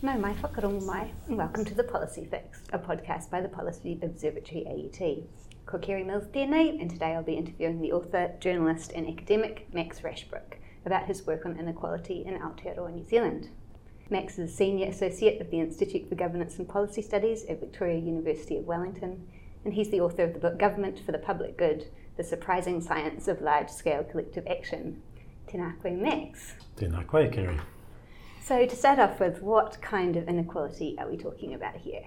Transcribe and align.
No 0.00 0.16
mai 0.16 0.32
whakarongo 0.34 0.86
mai, 0.86 1.10
and 1.26 1.36
welcome 1.36 1.64
to 1.64 1.74
The 1.74 1.82
Policy 1.82 2.24
Fix, 2.24 2.62
a 2.72 2.78
podcast 2.78 3.30
by 3.30 3.40
the 3.40 3.48
Policy 3.48 3.98
Observatory 4.00 4.64
AUT. 4.64 5.24
Ko 5.66 5.78
Keri 5.78 6.04
Mills 6.04 6.28
tēnei, 6.28 6.80
and 6.80 6.88
today 6.88 7.16
I'll 7.16 7.24
be 7.24 7.34
interviewing 7.34 7.80
the 7.80 7.90
author, 7.90 8.30
journalist 8.38 8.92
and 8.94 9.08
academic 9.08 9.66
Max 9.74 10.02
Rashbrooke 10.02 10.58
about 10.86 11.06
his 11.06 11.26
work 11.26 11.44
on 11.44 11.58
inequality 11.58 12.24
in 12.24 12.38
Aotearoa, 12.38 12.94
New 12.94 13.04
Zealand. 13.04 13.48
Max 14.08 14.38
is 14.38 14.52
a 14.52 14.54
Senior 14.54 14.86
Associate 14.86 15.40
of 15.40 15.50
the 15.50 15.58
Institute 15.58 16.08
for 16.08 16.14
Governance 16.14 16.58
and 16.58 16.68
Policy 16.68 17.02
Studies 17.02 17.44
at 17.46 17.58
Victoria 17.58 17.98
University 17.98 18.56
of 18.56 18.66
Wellington, 18.66 19.26
and 19.64 19.74
he's 19.74 19.90
the 19.90 20.00
author 20.00 20.22
of 20.22 20.32
the 20.32 20.38
book 20.38 20.60
Government 20.60 21.00
for 21.04 21.10
the 21.10 21.18
Public 21.18 21.58
Good 21.58 21.88
The 22.16 22.22
Surprising 22.22 22.80
Science 22.80 23.26
of 23.26 23.42
Large 23.42 23.70
Scale 23.70 24.04
Collective 24.04 24.46
Action. 24.46 25.02
Tēnā 25.48 25.82
koe, 25.82 25.90
Max. 25.90 26.54
Tēnā 26.76 27.04
koe, 27.04 27.28
Keri. 27.28 27.58
So, 28.48 28.64
to 28.64 28.74
start 28.74 28.98
off 28.98 29.20
with, 29.20 29.42
what 29.42 29.76
kind 29.82 30.16
of 30.16 30.26
inequality 30.26 30.96
are 30.98 31.06
we 31.06 31.18
talking 31.18 31.52
about 31.52 31.76
here? 31.76 32.06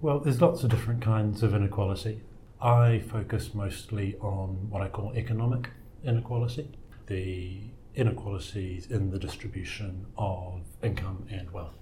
Well, 0.00 0.20
there's 0.20 0.40
lots 0.40 0.62
of 0.62 0.70
different 0.70 1.02
kinds 1.02 1.42
of 1.42 1.54
inequality. 1.54 2.20
I 2.62 3.00
focus 3.00 3.52
mostly 3.52 4.14
on 4.20 4.70
what 4.70 4.80
I 4.80 4.88
call 4.88 5.12
economic 5.16 5.70
inequality, 6.04 6.70
the 7.08 7.62
inequalities 7.96 8.86
in 8.92 9.10
the 9.10 9.18
distribution 9.18 10.06
of 10.16 10.60
income 10.84 11.26
and 11.28 11.50
wealth. 11.50 11.74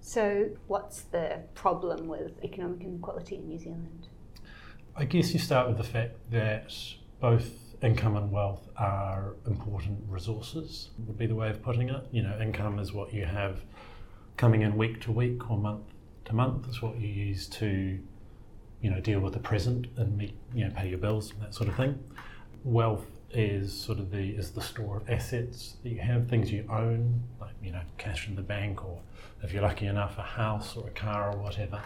So, 0.00 0.48
what's 0.66 1.02
the 1.02 1.42
problem 1.54 2.08
with 2.08 2.42
economic 2.42 2.80
inequality 2.80 3.36
in 3.36 3.46
New 3.46 3.58
Zealand? 3.58 4.08
I 4.96 5.04
guess 5.04 5.32
you 5.32 5.38
start 5.38 5.68
with 5.68 5.76
the 5.76 5.84
fact 5.84 6.16
that 6.32 6.74
both 7.20 7.52
income 7.82 8.16
and 8.16 8.30
wealth 8.30 8.68
are 8.76 9.36
important 9.46 9.98
resources, 10.08 10.90
would 11.06 11.18
be 11.18 11.26
the 11.26 11.34
way 11.34 11.50
of 11.50 11.62
putting 11.62 11.88
it. 11.88 12.04
You 12.12 12.22
know, 12.22 12.38
income 12.40 12.78
is 12.78 12.92
what 12.92 13.12
you 13.12 13.24
have 13.24 13.62
coming 14.36 14.62
in 14.62 14.76
week 14.76 15.00
to 15.02 15.12
week 15.12 15.50
or 15.50 15.58
month 15.58 15.84
to 16.26 16.34
month, 16.34 16.66
It's 16.68 16.80
what 16.82 16.98
you 16.98 17.08
use 17.08 17.46
to, 17.48 17.98
you 18.80 18.90
know, 18.90 19.00
deal 19.00 19.20
with 19.20 19.32
the 19.32 19.38
present 19.38 19.86
and 19.96 20.16
meet, 20.16 20.34
you 20.54 20.64
know, 20.64 20.70
pay 20.74 20.88
your 20.88 20.98
bills 20.98 21.32
and 21.32 21.42
that 21.42 21.54
sort 21.54 21.68
of 21.68 21.76
thing. 21.76 21.98
Wealth 22.64 23.06
is 23.32 23.72
sort 23.72 23.98
of 23.98 24.10
the 24.10 24.30
is 24.30 24.50
the 24.50 24.60
store 24.60 24.98
of 24.98 25.08
assets 25.08 25.76
that 25.82 25.90
you 25.90 26.00
have, 26.00 26.28
things 26.28 26.50
you 26.50 26.66
own, 26.70 27.22
like 27.40 27.54
you 27.62 27.72
know, 27.72 27.82
cash 27.98 28.28
in 28.28 28.34
the 28.34 28.42
bank, 28.42 28.84
or 28.84 29.00
if 29.42 29.52
you're 29.52 29.62
lucky 29.62 29.86
enough, 29.86 30.18
a 30.18 30.22
house 30.22 30.76
or 30.76 30.88
a 30.88 30.90
car 30.90 31.32
or 31.32 31.38
whatever. 31.38 31.80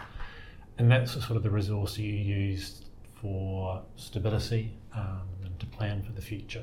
And 0.77 0.91
that's 0.91 1.13
sort 1.13 1.31
of 1.31 1.43
the 1.43 1.49
resource 1.49 1.97
you 1.97 2.11
use 2.11 2.81
for 3.25 3.81
stability 3.95 4.77
um, 4.95 5.23
and 5.43 5.59
to 5.59 5.65
plan 5.65 6.03
for 6.03 6.11
the 6.11 6.21
future. 6.21 6.61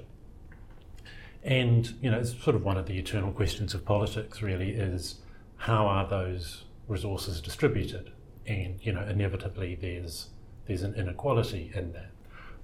And 1.43 1.93
you 2.01 2.09
know, 2.09 2.21
it's 2.21 2.41
sort 2.41 2.55
of 2.55 2.65
one 2.65 2.77
of 2.77 2.87
the 2.87 2.97
eternal 2.97 3.33
questions 3.33 3.75
of 3.75 3.85
politics. 3.85 4.43
Really, 4.43 4.71
is 4.71 5.17
how 5.57 5.87
are 5.87 6.09
those 6.09 6.65
resources 6.87 7.41
distributed? 7.41 8.13
And 8.47 8.79
you 8.81 8.93
know, 8.93 9.03
inevitably, 9.03 9.75
there's 9.75 10.29
there's 10.67 10.85
an 10.85 10.95
inequality 10.95 11.73
in 11.75 11.93
that. 11.95 12.11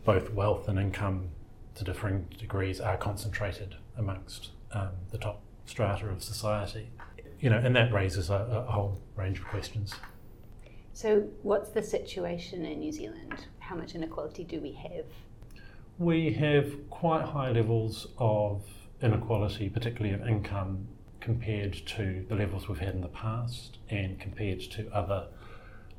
Both 0.04 0.30
wealth 0.30 0.68
and 0.68 0.78
income, 0.78 1.30
to 1.74 1.82
differing 1.82 2.28
degrees, 2.38 2.80
are 2.80 2.96
concentrated 2.96 3.74
amongst 3.96 4.50
um, 4.70 4.90
the 5.10 5.18
top 5.18 5.42
strata 5.66 6.06
of 6.06 6.22
society. 6.22 6.90
You 7.40 7.50
know, 7.50 7.58
and 7.58 7.74
that 7.74 7.92
raises 7.92 8.30
a, 8.30 8.64
a 8.68 8.70
whole 8.70 9.00
range 9.16 9.40
of 9.40 9.46
questions. 9.46 9.92
So, 11.00 11.28
what's 11.44 11.70
the 11.70 11.80
situation 11.80 12.64
in 12.64 12.80
New 12.80 12.90
Zealand? 12.90 13.46
How 13.60 13.76
much 13.76 13.94
inequality 13.94 14.42
do 14.42 14.60
we 14.60 14.72
have? 14.72 15.04
We 15.96 16.32
have 16.32 16.90
quite 16.90 17.24
high 17.24 17.52
levels 17.52 18.08
of 18.18 18.64
inequality, 19.00 19.68
particularly 19.68 20.12
of 20.12 20.26
income, 20.26 20.88
compared 21.20 21.74
to 21.86 22.26
the 22.28 22.34
levels 22.34 22.68
we've 22.68 22.80
had 22.80 22.96
in 22.96 23.00
the 23.00 23.06
past 23.06 23.78
and 23.90 24.18
compared 24.18 24.60
to 24.72 24.90
other 24.92 25.28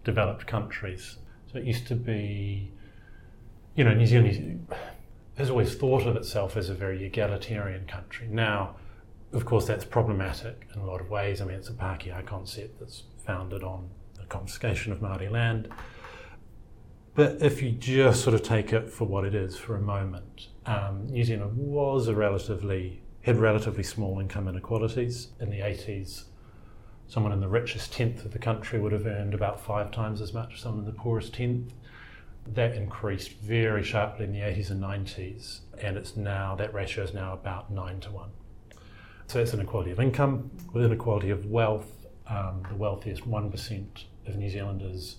developed 0.04 0.46
countries. 0.48 1.16
So, 1.50 1.60
it 1.60 1.64
used 1.64 1.88
to 1.88 1.96
be, 1.96 2.70
you 3.76 3.86
know, 3.86 3.94
New 3.94 4.06
Zealand 4.06 4.68
has 5.38 5.50
always 5.50 5.76
thought 5.76 6.08
of 6.08 6.18
itself 6.18 6.58
as 6.58 6.70
a 6.70 6.74
very 6.74 7.06
egalitarian 7.06 7.86
country. 7.86 8.28
Now, 8.30 8.76
of 9.32 9.46
course, 9.46 9.66
that's 9.66 9.86
problematic 9.86 10.68
in 10.76 10.82
a 10.82 10.86
lot 10.86 11.00
of 11.00 11.10
ways. 11.10 11.40
I 11.40 11.46
mean, 11.46 11.56
it's 11.56 11.70
a 11.70 11.74
Pākehā 11.74 12.26
concept 12.26 12.82
that's 12.82 13.04
founded 13.26 13.64
on 13.64 13.92
confiscation 14.30 14.92
of 14.92 15.00
Māori 15.00 15.30
land. 15.30 15.70
But 17.16 17.42
if 17.42 17.62
you 17.62 17.72
just 17.72 18.24
sort 18.24 18.34
of 18.34 18.44
take 18.44 18.72
it 18.72 18.90
for 18.90 19.06
what 19.06 19.26
it 19.26 19.36
is 19.36 19.58
for 19.58 19.76
a 19.76 19.82
moment, 19.82 20.48
um, 20.66 21.08
New 21.08 21.24
Zealand 21.24 21.58
was 21.58 22.08
a 22.08 22.16
relatively 22.16 23.02
had 23.22 23.38
relatively 23.38 23.84
small 23.84 24.20
income 24.20 24.48
inequalities 24.48 25.30
in 25.40 25.50
the 25.50 25.60
80s. 25.60 26.24
Someone 27.08 27.34
in 27.34 27.42
the 27.42 27.48
richest 27.48 27.92
tenth 27.92 28.24
of 28.24 28.32
the 28.32 28.40
country 28.40 28.80
would 28.80 28.92
have 28.92 29.06
earned 29.06 29.34
about 29.34 29.60
five 29.60 29.92
times 29.92 30.22
as 30.22 30.34
much 30.34 30.54
as 30.56 30.62
someone 30.62 30.86
in 30.86 30.86
the 30.86 30.98
poorest 30.98 31.34
tenth. 31.34 31.74
That 32.48 32.76
increased 32.76 33.34
very 33.40 33.84
sharply 33.84 34.26
in 34.26 34.32
the 34.32 34.40
80s 34.40 34.72
and 34.72 34.82
90s, 34.82 35.60
and 35.82 35.98
it's 35.98 36.16
now 36.16 36.56
that 36.56 36.74
ratio 36.74 37.04
is 37.04 37.14
now 37.14 37.34
about 37.34 37.72
nine 37.72 38.00
to 38.02 38.12
one. 38.12 38.30
So 39.28 39.40
that's 39.40 39.54
inequality 39.54 39.92
of 39.92 40.00
income. 40.00 40.50
With 40.74 40.86
inequality 40.86 41.30
of 41.30 41.46
wealth, 41.46 41.92
um, 42.28 42.64
the 42.70 42.76
wealthiest 42.76 43.30
1% 43.30 44.04
of 44.30 44.38
New 44.38 44.50
Zealanders 44.50 45.18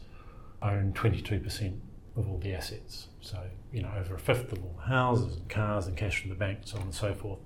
own 0.62 0.92
22% 0.92 1.78
of 2.16 2.28
all 2.28 2.38
the 2.38 2.52
assets. 2.52 3.08
So, 3.20 3.38
you 3.72 3.82
know, 3.82 3.90
over 3.98 4.14
a 4.14 4.18
fifth 4.18 4.52
of 4.52 4.62
all 4.62 4.74
the 4.76 4.88
houses 4.88 5.36
and 5.36 5.48
cars 5.48 5.86
and 5.86 5.96
cash 5.96 6.20
from 6.20 6.30
the 6.30 6.36
bank, 6.36 6.60
so 6.64 6.76
on 6.76 6.84
and 6.84 6.94
so 6.94 7.14
forth. 7.14 7.40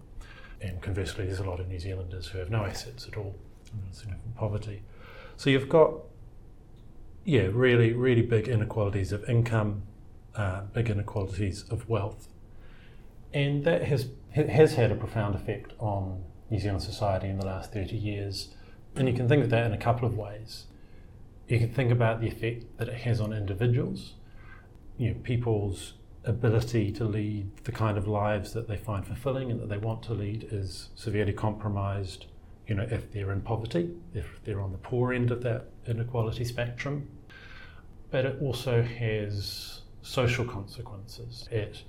And 0.60 0.80
conversely, 0.80 1.26
there's 1.26 1.40
a 1.40 1.44
lot 1.44 1.60
of 1.60 1.68
New 1.68 1.78
Zealanders 1.78 2.26
who 2.28 2.38
have 2.38 2.50
no 2.50 2.64
assets 2.64 3.06
at 3.06 3.16
all, 3.16 3.34
significant 3.92 4.34
poverty. 4.36 4.82
So 5.36 5.50
you've 5.50 5.68
got, 5.68 5.94
yeah, 7.24 7.48
really, 7.52 7.92
really 7.92 8.22
big 8.22 8.48
inequalities 8.48 9.12
of 9.12 9.28
income, 9.28 9.82
uh, 10.34 10.62
big 10.72 10.88
inequalities 10.88 11.64
of 11.70 11.88
wealth. 11.88 12.28
And 13.32 13.64
that 13.64 13.82
has, 13.84 14.08
has 14.32 14.74
had 14.74 14.90
a 14.90 14.94
profound 14.94 15.34
effect 15.34 15.72
on 15.78 16.22
New 16.50 16.58
Zealand 16.58 16.82
society 16.82 17.28
in 17.28 17.38
the 17.38 17.46
last 17.46 17.72
30 17.72 17.96
years. 17.96 18.54
And 18.96 19.08
you 19.08 19.14
can 19.14 19.28
think 19.28 19.42
of 19.42 19.50
that 19.50 19.66
in 19.66 19.72
a 19.72 19.78
couple 19.78 20.06
of 20.06 20.16
ways 20.16 20.66
you 21.48 21.58
can 21.58 21.70
think 21.70 21.90
about 21.90 22.20
the 22.20 22.28
effect 22.28 22.78
that 22.78 22.88
it 22.88 22.94
has 22.94 23.20
on 23.20 23.32
individuals, 23.32 24.14
you 24.96 25.10
know, 25.10 25.16
people's 25.22 25.94
ability 26.24 26.90
to 26.90 27.04
lead 27.04 27.50
the 27.64 27.72
kind 27.72 27.98
of 27.98 28.08
lives 28.08 28.52
that 28.54 28.66
they 28.66 28.76
find 28.76 29.06
fulfilling 29.06 29.50
and 29.50 29.60
that 29.60 29.68
they 29.68 29.76
want 29.76 30.02
to 30.02 30.14
lead 30.14 30.48
is 30.50 30.88
severely 30.94 31.32
compromised, 31.32 32.26
you 32.66 32.74
know, 32.74 32.86
if 32.90 33.12
they're 33.12 33.32
in 33.32 33.42
poverty, 33.42 33.94
if 34.14 34.40
they're 34.44 34.60
on 34.60 34.72
the 34.72 34.78
poor 34.78 35.12
end 35.12 35.30
of 35.30 35.42
that 35.42 35.66
inequality 35.86 36.44
spectrum. 36.44 37.08
But 38.10 38.24
it 38.24 38.38
also 38.40 38.82
has 38.82 39.82
social 40.00 40.44
consequences. 40.44 41.46
It 41.50 41.82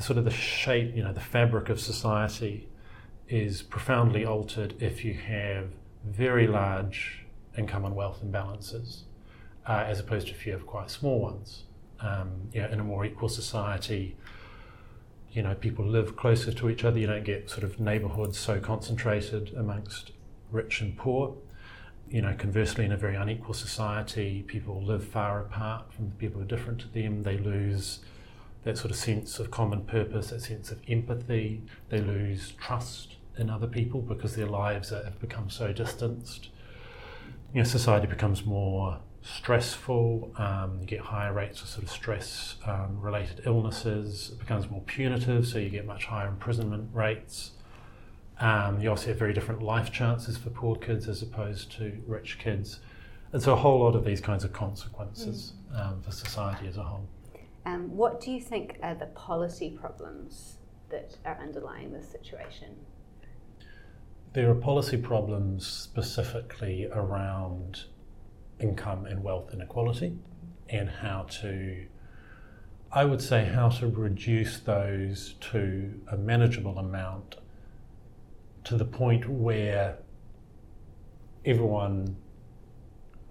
sort 0.00 0.18
of 0.18 0.24
the 0.24 0.30
shape, 0.30 0.94
you 0.96 1.04
know, 1.04 1.12
the 1.12 1.20
fabric 1.20 1.68
of 1.68 1.80
society 1.80 2.68
is 3.28 3.62
profoundly 3.62 4.24
altered 4.24 4.74
if 4.80 5.04
you 5.04 5.14
have 5.14 5.68
very 6.04 6.46
large 6.46 7.26
and 7.58 7.96
wealth 7.96 8.22
imbalances, 8.24 9.02
uh, 9.66 9.84
as 9.86 10.00
opposed 10.00 10.28
to 10.28 10.32
a 10.32 10.36
few 10.36 10.54
of 10.54 10.66
quite 10.66 10.90
small 10.90 11.20
ones. 11.20 11.64
Um, 12.00 12.48
you 12.52 12.62
know, 12.62 12.68
in 12.68 12.80
a 12.80 12.84
more 12.84 13.04
equal 13.04 13.28
society, 13.28 14.16
you 15.32 15.42
know, 15.42 15.54
people 15.54 15.84
live 15.84 16.16
closer 16.16 16.52
to 16.52 16.70
each 16.70 16.84
other. 16.84 16.98
You 16.98 17.08
don't 17.08 17.24
get 17.24 17.50
sort 17.50 17.64
of 17.64 17.80
neighbourhoods 17.80 18.38
so 18.38 18.60
concentrated 18.60 19.52
amongst 19.56 20.12
rich 20.50 20.80
and 20.80 20.96
poor. 20.96 21.34
You 22.08 22.22
know, 22.22 22.34
conversely, 22.38 22.84
in 22.84 22.92
a 22.92 22.96
very 22.96 23.16
unequal 23.16 23.54
society, 23.54 24.44
people 24.46 24.82
live 24.82 25.04
far 25.04 25.40
apart 25.40 25.92
from 25.92 26.08
the 26.08 26.14
people 26.14 26.40
who 26.40 26.46
are 26.46 26.48
different 26.48 26.80
to 26.80 26.88
them. 26.88 27.24
They 27.24 27.36
lose 27.36 28.00
that 28.64 28.78
sort 28.78 28.90
of 28.90 28.96
sense 28.96 29.38
of 29.38 29.50
common 29.50 29.84
purpose, 29.84 30.30
that 30.30 30.42
sense 30.42 30.70
of 30.70 30.80
empathy. 30.88 31.62
They 31.90 32.00
lose 32.00 32.52
trust 32.52 33.16
in 33.36 33.50
other 33.50 33.66
people 33.66 34.00
because 34.00 34.36
their 34.36 34.46
lives 34.46 34.90
have 34.90 35.20
become 35.20 35.50
so 35.50 35.72
distanced 35.72 36.48
you 37.52 37.62
know, 37.62 37.64
society 37.64 38.06
becomes 38.06 38.44
more 38.44 38.98
stressful, 39.22 40.32
um, 40.36 40.78
you 40.80 40.86
get 40.86 41.00
higher 41.00 41.32
rates 41.32 41.60
of 41.60 41.68
sort 41.68 41.84
of 41.84 41.90
stress 41.90 42.56
um, 42.66 43.00
related 43.00 43.42
illnesses, 43.44 44.30
it 44.32 44.38
becomes 44.38 44.70
more 44.70 44.82
punitive, 44.82 45.46
so 45.46 45.58
you 45.58 45.68
get 45.68 45.86
much 45.86 46.06
higher 46.06 46.28
imprisonment 46.28 46.88
rates. 46.92 47.52
Um, 48.40 48.80
you 48.80 48.88
also 48.88 49.08
have 49.08 49.18
very 49.18 49.32
different 49.32 49.62
life 49.62 49.90
chances 49.92 50.36
for 50.36 50.50
poor 50.50 50.76
kids 50.76 51.08
as 51.08 51.22
opposed 51.22 51.72
to 51.72 52.00
rich 52.06 52.38
kids. 52.38 52.80
And 53.32 53.42
so 53.42 53.52
a 53.52 53.56
whole 53.56 53.80
lot 53.80 53.96
of 53.96 54.04
these 54.04 54.20
kinds 54.20 54.44
of 54.44 54.52
consequences 54.52 55.54
mm. 55.72 56.04
for 56.04 56.12
society 56.12 56.68
as 56.68 56.76
a 56.76 56.82
whole. 56.82 57.08
Um, 57.66 57.94
what 57.94 58.20
do 58.20 58.30
you 58.30 58.40
think 58.40 58.78
are 58.82 58.94
the 58.94 59.06
policy 59.06 59.76
problems 59.78 60.56
that 60.88 61.16
are 61.24 61.38
underlying 61.42 61.92
this 61.92 62.08
situation? 62.08 62.76
There 64.34 64.50
are 64.50 64.54
policy 64.54 64.98
problems 64.98 65.66
specifically 65.66 66.86
around 66.92 67.84
income 68.60 69.06
and 69.06 69.22
wealth 69.22 69.52
inequality 69.52 70.18
and 70.68 70.90
how 70.90 71.22
to, 71.40 71.86
I 72.92 73.06
would 73.06 73.22
say, 73.22 73.46
how 73.46 73.70
to 73.70 73.86
reduce 73.88 74.60
those 74.60 75.34
to 75.52 76.00
a 76.12 76.16
manageable 76.16 76.78
amount 76.78 77.36
to 78.64 78.76
the 78.76 78.84
point 78.84 79.26
where 79.28 79.96
everyone, 81.46 82.16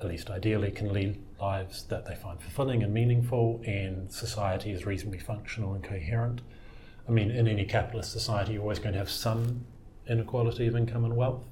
at 0.01 0.07
least 0.07 0.31
ideally, 0.31 0.71
can 0.71 0.91
lead 0.91 1.21
lives 1.39 1.83
that 1.83 2.07
they 2.07 2.15
find 2.15 2.41
fulfilling 2.41 2.81
and 2.81 2.91
meaningful, 2.91 3.61
and 3.67 4.11
society 4.11 4.71
is 4.71 4.87
reasonably 4.87 5.19
functional 5.19 5.75
and 5.75 5.83
coherent. 5.83 6.41
I 7.07 7.11
mean, 7.11 7.29
in 7.29 7.47
any 7.47 7.65
capitalist 7.65 8.11
society, 8.11 8.53
you're 8.53 8.63
always 8.63 8.79
going 8.79 8.93
to 8.93 8.99
have 8.99 9.11
some 9.11 9.65
inequality 10.09 10.67
of 10.67 10.75
income 10.75 11.05
and 11.05 11.15
wealth, 11.15 11.45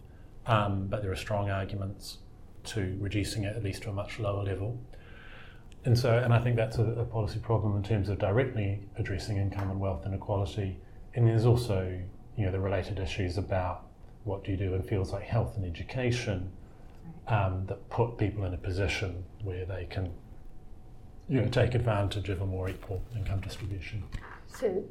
um, 0.46 0.88
but 0.88 1.02
there 1.02 1.12
are 1.12 1.16
strong 1.16 1.50
arguments 1.50 2.20
to 2.64 2.98
reducing 3.00 3.44
it 3.44 3.56
at 3.56 3.64
least 3.64 3.84
to 3.84 3.90
a 3.90 3.94
much 3.94 4.20
lower 4.20 4.44
level. 4.44 4.80
And 5.86 5.98
so, 5.98 6.18
and 6.18 6.34
I 6.34 6.40
think 6.40 6.56
that's 6.56 6.78
a, 6.78 6.84
a 6.84 7.06
policy 7.06 7.40
problem 7.40 7.78
in 7.78 7.84
terms 7.84 8.10
of 8.10 8.18
directly 8.18 8.82
addressing 8.98 9.38
income 9.38 9.70
and 9.70 9.80
wealth 9.80 10.06
inequality. 10.06 10.78
And 11.14 11.28
there's 11.28 11.46
also, 11.46 12.00
you 12.36 12.46
know, 12.46 12.52
the 12.52 12.60
related 12.60 13.00
issues 13.00 13.38
about 13.38 13.86
what 14.24 14.44
do 14.44 14.52
you 14.52 14.58
do 14.58 14.74
in 14.74 14.82
fields 14.82 15.12
like 15.12 15.24
health 15.24 15.56
and 15.56 15.66
education 15.66 16.52
um, 17.28 17.66
that 17.68 17.88
put 17.90 18.18
people 18.18 18.46
in 18.46 18.54
a 18.54 18.58
position 18.58 19.24
where 19.44 19.66
they 19.66 19.86
can, 19.86 20.12
you 21.30 21.40
know, 21.40 21.48
take 21.48 21.76
advantage 21.76 22.30
of 22.30 22.42
a 22.42 22.46
more 22.46 22.68
equal 22.68 23.04
income 23.16 23.40
distribution. 23.42 24.04
So, 24.48 24.84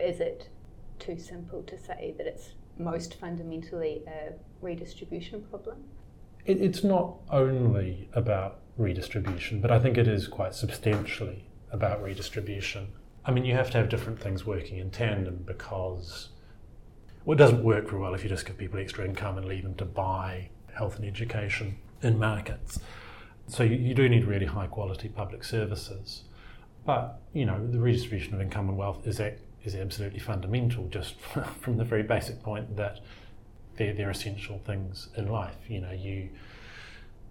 is 0.00 0.18
it 0.20 0.48
too 0.98 1.18
simple 1.18 1.62
to 1.62 1.78
say 1.78 2.14
that 2.18 2.26
it's 2.26 2.50
most 2.80 3.14
fundamentally 3.14 4.02
a 4.06 4.32
redistribution 4.60 5.42
problem? 5.50 5.84
It, 6.46 6.60
it's 6.60 6.82
not 6.82 7.16
only 7.30 8.08
about 8.12 8.60
redistribution, 8.76 9.60
but 9.60 9.70
I 9.70 9.78
think 9.78 9.98
it 9.98 10.08
is 10.08 10.26
quite 10.26 10.54
substantially 10.54 11.46
about 11.70 12.02
redistribution. 12.02 12.88
I 13.24 13.30
mean, 13.30 13.44
you 13.44 13.54
have 13.54 13.70
to 13.72 13.78
have 13.78 13.88
different 13.88 14.18
things 14.18 14.46
working 14.46 14.78
in 14.78 14.90
tandem 14.90 15.44
because 15.46 16.30
well, 17.24 17.34
it 17.34 17.38
doesn't 17.38 17.62
work 17.62 17.88
very 17.88 18.00
well 18.00 18.14
if 18.14 18.22
you 18.22 18.28
just 18.28 18.46
give 18.46 18.56
people 18.56 18.80
extra 18.80 19.04
income 19.04 19.36
and 19.36 19.46
leave 19.46 19.62
them 19.62 19.74
to 19.74 19.84
buy 19.84 20.48
health 20.72 20.96
and 20.96 21.04
education 21.04 21.76
in 22.02 22.18
markets. 22.18 22.80
So 23.46 23.62
you, 23.62 23.76
you 23.76 23.94
do 23.94 24.08
need 24.08 24.24
really 24.24 24.46
high 24.46 24.68
quality 24.68 25.08
public 25.08 25.44
services. 25.44 26.22
But, 26.86 27.20
you 27.34 27.44
know, 27.44 27.66
the 27.66 27.78
redistribution 27.78 28.34
of 28.34 28.40
income 28.40 28.68
and 28.68 28.78
wealth 28.78 29.06
is, 29.06 29.20
a, 29.20 29.36
is 29.64 29.74
absolutely 29.74 30.18
fundamental 30.18 30.88
just 30.88 31.20
from 31.60 31.76
the 31.76 31.84
very 31.84 32.02
basic 32.02 32.42
point 32.42 32.76
that 32.76 33.00
they're, 33.76 33.94
they're 33.94 34.10
essential 34.10 34.60
things 34.64 35.08
in 35.16 35.28
life. 35.28 35.56
You 35.68 35.80
know, 35.80 35.92
you 35.92 36.30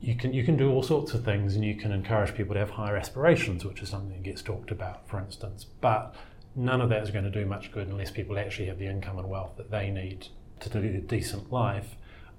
you 0.01 0.15
can 0.15 0.33
you 0.33 0.43
can 0.43 0.55
do 0.55 0.71
all 0.71 0.83
sorts 0.83 1.13
of 1.13 1.25
things 1.25 1.55
and 1.55 1.63
you 1.63 1.75
can 1.75 1.91
encourage 1.91 2.33
people 2.33 2.53
to 2.53 2.59
have 2.59 2.71
higher 2.71 2.95
aspirations, 2.95 3.65
which 3.65 3.81
is 3.81 3.89
something 3.89 4.09
that 4.09 4.23
gets 4.23 4.41
talked 4.41 4.71
about, 4.71 5.07
for 5.07 5.19
instance. 5.19 5.65
But 5.81 6.15
none 6.55 6.81
of 6.81 6.89
that 6.89 7.03
is 7.03 7.11
going 7.11 7.25
to 7.25 7.31
do 7.31 7.45
much 7.45 7.71
good 7.71 7.87
unless 7.87 8.11
people 8.11 8.37
actually 8.37 8.67
have 8.67 8.79
the 8.79 8.87
income 8.87 9.19
and 9.19 9.29
wealth 9.29 9.57
that 9.57 9.71
they 9.71 9.89
need 9.89 10.27
to 10.61 10.69
do 10.69 10.79
a 10.79 11.01
decent 11.01 11.51
life. 11.51 11.95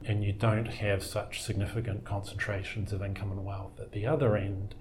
And 0.06 0.24
you 0.24 0.32
don't 0.32 0.66
have 0.66 1.02
such 1.02 1.42
significant 1.42 2.04
concentrations 2.04 2.92
of 2.92 3.02
income 3.02 3.30
and 3.32 3.44
wealth 3.44 3.78
at 3.78 3.92
the 3.92 4.06
other 4.06 4.34
end 4.34 4.74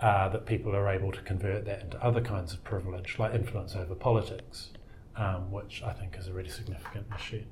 uh, 0.00 0.28
that 0.30 0.46
people 0.46 0.74
are 0.74 0.88
able 0.88 1.12
to 1.12 1.20
convert 1.22 1.64
that 1.66 1.82
into 1.82 2.02
other 2.04 2.20
kinds 2.20 2.52
of 2.52 2.64
privilege, 2.64 3.18
like 3.18 3.34
influence 3.34 3.76
over 3.76 3.94
politics, 3.94 4.70
um, 5.16 5.50
which 5.50 5.82
I 5.82 5.92
think 5.92 6.16
is 6.18 6.26
a 6.26 6.32
really 6.32 6.48
significant 6.48 7.06
issue. 7.14 7.44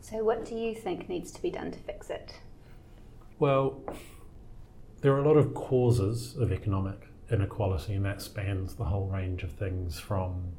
So, 0.00 0.24
what 0.24 0.44
do 0.44 0.54
you 0.54 0.74
think 0.74 1.08
needs 1.08 1.30
to 1.32 1.42
be 1.42 1.50
done 1.50 1.70
to 1.70 1.78
fix 1.78 2.10
it? 2.10 2.40
Well, 3.38 3.80
there 5.00 5.12
are 5.12 5.20
a 5.20 5.26
lot 5.26 5.36
of 5.36 5.54
causes 5.54 6.36
of 6.36 6.52
economic 6.52 7.08
inequality, 7.30 7.94
and 7.94 8.04
that 8.04 8.20
spans 8.20 8.74
the 8.74 8.84
whole 8.84 9.06
range 9.06 9.44
of 9.44 9.52
things 9.52 10.00
from, 10.00 10.52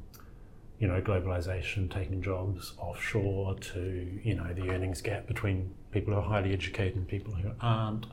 you 0.78 0.88
know, 0.88 1.00
globalization 1.02 1.92
taking 1.92 2.22
jobs 2.22 2.72
offshore 2.78 3.56
to, 3.56 4.20
you 4.22 4.34
know, 4.34 4.52
the 4.54 4.70
earnings 4.70 5.02
gap 5.02 5.26
between 5.26 5.74
people 5.90 6.14
who 6.14 6.20
are 6.20 6.28
highly 6.28 6.52
educated 6.52 6.96
and 6.96 7.06
people 7.06 7.34
who 7.34 7.50
aren't, 7.60 8.06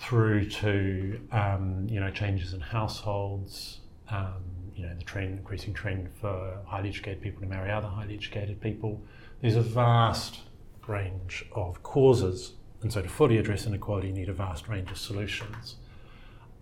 through 0.00 0.48
to, 0.48 1.20
um, 1.32 1.86
you 1.88 2.00
know, 2.00 2.10
changes 2.10 2.54
in 2.54 2.60
households, 2.60 3.80
um, 4.10 4.42
you 4.74 4.86
know, 4.86 4.94
the 4.94 5.04
trend, 5.04 5.38
increasing 5.38 5.74
trend 5.74 6.08
for 6.20 6.58
highly 6.66 6.88
educated 6.88 7.22
people 7.22 7.40
to 7.42 7.46
marry 7.46 7.70
other 7.70 7.88
highly 7.88 8.14
educated 8.14 8.60
people. 8.60 9.00
There's 9.40 9.56
a 9.56 9.62
vast 9.62 10.40
range 10.86 11.44
of 11.54 11.82
causes 11.82 12.54
and 12.82 12.92
so 12.92 13.02
to 13.02 13.08
fully 13.08 13.38
address 13.38 13.66
inequality, 13.66 14.08
you 14.08 14.14
need 14.14 14.28
a 14.28 14.32
vast 14.32 14.68
range 14.68 14.90
of 14.90 14.98
solutions. 14.98 15.76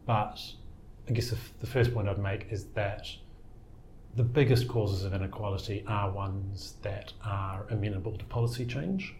But 0.05 0.41
I 1.08 1.12
guess 1.12 1.31
the 1.61 1.67
first 1.67 1.94
point 1.94 2.08
I'd 2.08 2.19
make 2.19 2.46
is 2.50 2.64
that 2.75 3.06
the 4.17 4.25
biggest 4.25 4.67
causes 4.67 5.05
of 5.05 5.14
inequality 5.14 5.84
are 5.87 6.11
ones 6.11 6.75
that 6.82 7.12
are 7.25 7.67
amenable 7.70 8.17
to 8.19 8.25
policy 8.25 8.67
change. 8.67 9.14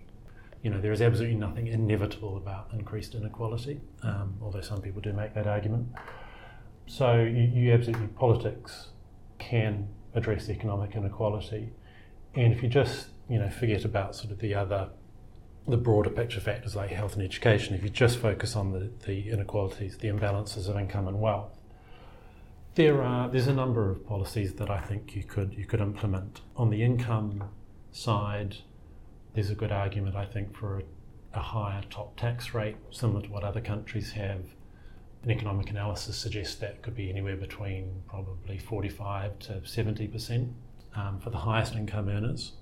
You 0.63 0.71
know, 0.71 0.81
there 0.81 0.93
is 0.93 1.01
absolutely 1.01 1.37
nothing 1.37 1.69
inevitable 1.69 2.37
about 2.37 2.71
increased 2.73 3.15
inequality, 3.15 3.81
um, 4.03 4.37
although 4.43 4.61
some 4.61 4.81
people 4.83 5.01
do 5.01 5.13
make 5.13 5.35
that 5.35 5.47
argument. 5.47 5.89
So 6.87 7.21
you, 7.21 7.51
you 7.55 7.73
absolutely, 7.73 8.09
politics 8.09 8.89
can 9.39 9.89
address 10.15 10.49
economic 10.49 10.97
inequality. 10.97 11.71
And 12.35 12.53
if 12.53 12.63
you 12.63 12.69
just, 12.69 13.09
you 13.29 13.39
know, 13.39 13.51
forget 13.51 13.85
about 13.85 14.17
sort 14.17 14.33
of 14.33 14.39
the 14.39 14.55
other 14.55 14.91
the 15.69 15.77
broader 15.77 16.09
picture 16.09 16.41
factors 16.41 16.75
like 16.75 16.89
health 16.91 17.13
and 17.15 17.23
education, 17.23 17.75
if 17.75 17.83
you 17.83 17.91
just 17.91 18.19
focus 18.19 18.57
on 18.57 18.73
the, 18.73 18.91
the 19.07 19.29
inequalities, 19.29 19.99
the 19.99 20.09
imbalances 20.09 20.67
of 20.67 20.79
income 20.79 21.07
and 21.07 21.21
wealth, 21.21 21.59
there 22.75 23.03
are 23.03 23.29
there's 23.29 23.49
a 23.49 23.55
number 23.55 23.91
of 23.91 24.07
policies 24.07 24.55
that 24.55 24.71
I 24.71 24.81
think 24.81 25.15
you 25.15 25.25
could 25.25 25.55
you 25.55 25.67
could 25.67 25.81
implement. 25.81 26.41
On 26.57 26.71
the 26.71 26.83
income 26.83 27.45
side, 27.91 28.59
there's 29.35 29.51
a 29.51 29.55
good 29.55 29.73
argument 29.73 30.17
I 30.17 30.27
think 30.27 30.57
for 30.57 30.79
a, 30.79 30.83
a 31.39 31.43
higher 31.43 31.83
top 31.91 32.17
tax 32.17 32.55
rate, 32.55 32.77
similar 32.91 33.23
to 33.23 33.29
what 33.31 33.45
other 33.45 33.61
countries 33.61 34.13
have. 34.13 34.43
An 35.25 35.31
economic 35.31 35.71
analysis 35.71 36.17
suggests 36.17 36.55
that 36.57 36.81
could 36.83 36.95
be 36.95 37.11
anywhere 37.11 37.37
between 37.37 38.03
probably 38.09 38.57
45 38.59 39.39
to 39.41 39.67
70 39.67 40.07
percent 40.07 40.53
um, 40.95 41.19
for 41.19 41.31
the 41.31 41.39
highest 41.39 41.75
income 41.75 42.09
earners 42.09 42.53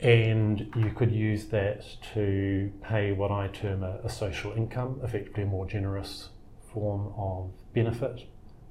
and 0.00 0.70
you 0.76 0.90
could 0.94 1.10
use 1.10 1.46
that 1.46 1.84
to 2.12 2.70
pay 2.82 3.12
what 3.12 3.30
I 3.30 3.48
term 3.48 3.82
a, 3.82 4.00
a, 4.04 4.08
social 4.10 4.52
income, 4.52 5.00
effectively 5.02 5.44
a 5.44 5.46
more 5.46 5.66
generous 5.66 6.30
form 6.72 7.12
of 7.16 7.50
benefit, 7.72 8.26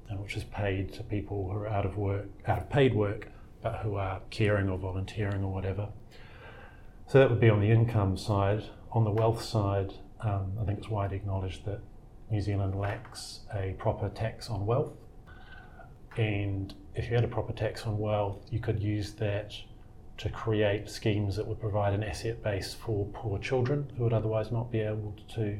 and 0.08 0.20
which 0.20 0.36
is 0.36 0.44
paid 0.44 0.92
to 0.94 1.02
people 1.02 1.50
who 1.50 1.58
are 1.58 1.66
out 1.66 1.86
of 1.86 1.96
work, 1.96 2.26
out 2.46 2.58
of 2.58 2.70
paid 2.70 2.94
work, 2.94 3.28
but 3.62 3.78
who 3.78 3.96
are 3.96 4.20
caring 4.30 4.68
or 4.68 4.78
volunteering 4.78 5.42
or 5.42 5.52
whatever. 5.52 5.88
So 7.06 7.18
that 7.18 7.30
would 7.30 7.40
be 7.40 7.50
on 7.50 7.60
the 7.60 7.70
income 7.70 8.16
side. 8.16 8.64
On 8.92 9.04
the 9.04 9.10
wealth 9.10 9.42
side, 9.42 9.92
um, 10.20 10.52
I 10.60 10.64
think 10.64 10.78
it's 10.78 10.88
widely 10.88 11.16
acknowledged 11.16 11.64
that 11.66 11.80
New 12.30 12.40
Zealand 12.40 12.74
lacks 12.74 13.40
a 13.54 13.74
proper 13.78 14.08
tax 14.08 14.48
on 14.48 14.66
wealth. 14.66 14.92
And 16.16 16.74
if 16.94 17.08
you 17.08 17.14
had 17.14 17.24
a 17.24 17.28
proper 17.28 17.52
tax 17.52 17.86
on 17.86 17.98
wealth, 17.98 18.38
you 18.50 18.58
could 18.58 18.80
use 18.80 19.12
that 19.14 19.54
to 20.16 20.28
create 20.28 20.88
schemes 20.88 21.36
that 21.36 21.46
would 21.46 21.60
provide 21.60 21.92
an 21.92 22.02
asset 22.02 22.42
base 22.42 22.72
for 22.72 23.06
poor 23.12 23.38
children 23.38 23.92
who 23.96 24.04
would 24.04 24.12
otherwise 24.12 24.50
not 24.50 24.70
be 24.70 24.80
able 24.80 25.14
to 25.34 25.58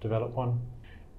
develop 0.00 0.32
one. 0.32 0.60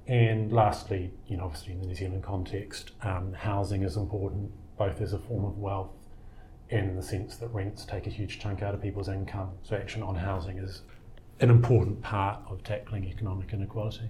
And 0.06 0.52
lastly, 0.52 1.12
you 1.28 1.38
know, 1.38 1.46
obviously 1.46 1.74
in 1.74 1.82
the 1.82 1.88
New 1.88 1.96
Zealand 1.96 2.24
context, 2.24 2.92
um, 3.02 3.34
housing 3.34 3.84
is 3.84 3.96
important 3.96 4.52
both 4.78 5.00
as 5.02 5.14
a 5.14 5.20
form 5.20 5.46
of 5.46 5.58
wealth 5.58 5.92
in 6.74 6.96
the 6.96 7.04
sense 7.04 7.38
that 7.38 7.48
rents 7.50 7.86
take 7.86 8.08
a 8.08 8.10
huge 8.10 8.40
chunk 8.40 8.64
out 8.64 8.74
of 8.74 8.82
people's 8.82 9.08
income. 9.08 9.52
So 9.62 9.76
action 9.76 10.02
on 10.02 10.16
housing 10.16 10.58
is 10.58 10.82
an 11.40 11.52
important 11.52 12.02
part 12.02 12.40
of 12.50 12.64
tackling 12.64 13.06
economic 13.06 13.54
inequality. 13.54 14.10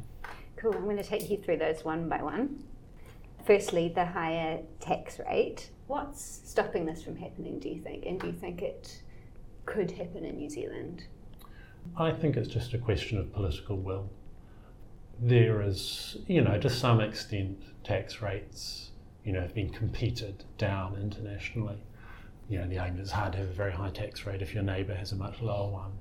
Cool. 0.55 0.74
I'm 0.74 0.86
going 0.86 0.96
to 0.96 1.03
take 1.03 1.29
you 1.29 1.38
through 1.38 1.58
those 1.58 1.84
one 1.84 2.08
by 2.08 2.24
one. 2.24 2.63
Firstly, 3.46 3.91
the 3.93 4.05
higher 4.05 4.62
tax 4.79 5.20
rate. 5.20 5.72
What's 5.88 6.41
stopping 6.46 6.86
this 6.86 7.03
from 7.03 7.17
happening, 7.17 7.60
do 7.60 7.67
you 7.67 7.82
think? 7.82 8.05
And 8.05 8.17
do 8.17 8.27
you 8.27 8.34
think 8.34 8.62
it 8.62 9.01
could 9.65 9.91
happen 9.91 10.24
in 10.24 10.38
New 10.38 10.50
Zealand? 10.50 11.03
I 11.98 12.12
think 12.12 12.38
it's 12.38 12.48
just 12.48 12.74
a 12.74 12.77
question 12.77 13.17
of 13.17 13.34
political 13.34 13.75
will. 13.75 14.10
There 15.20 15.62
is, 15.62 16.15
you 16.27 16.41
know, 16.41 16.58
to 16.60 16.70
some 16.70 17.01
extent, 17.01 17.62
tax 17.84 18.22
rates, 18.22 18.91
you 19.25 19.34
know, 19.34 19.41
have 19.41 19.53
been 19.53 19.70
competed 19.70 20.46
down 20.58 20.96
internationally. 20.96 21.79
You 22.50 22.60
know, 22.60 22.68
the 22.68 22.84
aim 22.84 23.00
is 23.00 23.12
hard 23.12 23.34
to 23.34 23.40
have 23.40 23.50
a 23.50 23.54
very 23.54 23.72
high 23.72 23.90
tax 23.90 24.26
rate 24.26 24.42
if 24.42 24.54
your 24.54 24.64
neighbour 24.64 24.96
has 24.96 25.12
a 25.12 25.16
much 25.16 25.42
lower 25.42 25.72
one. 25.72 25.94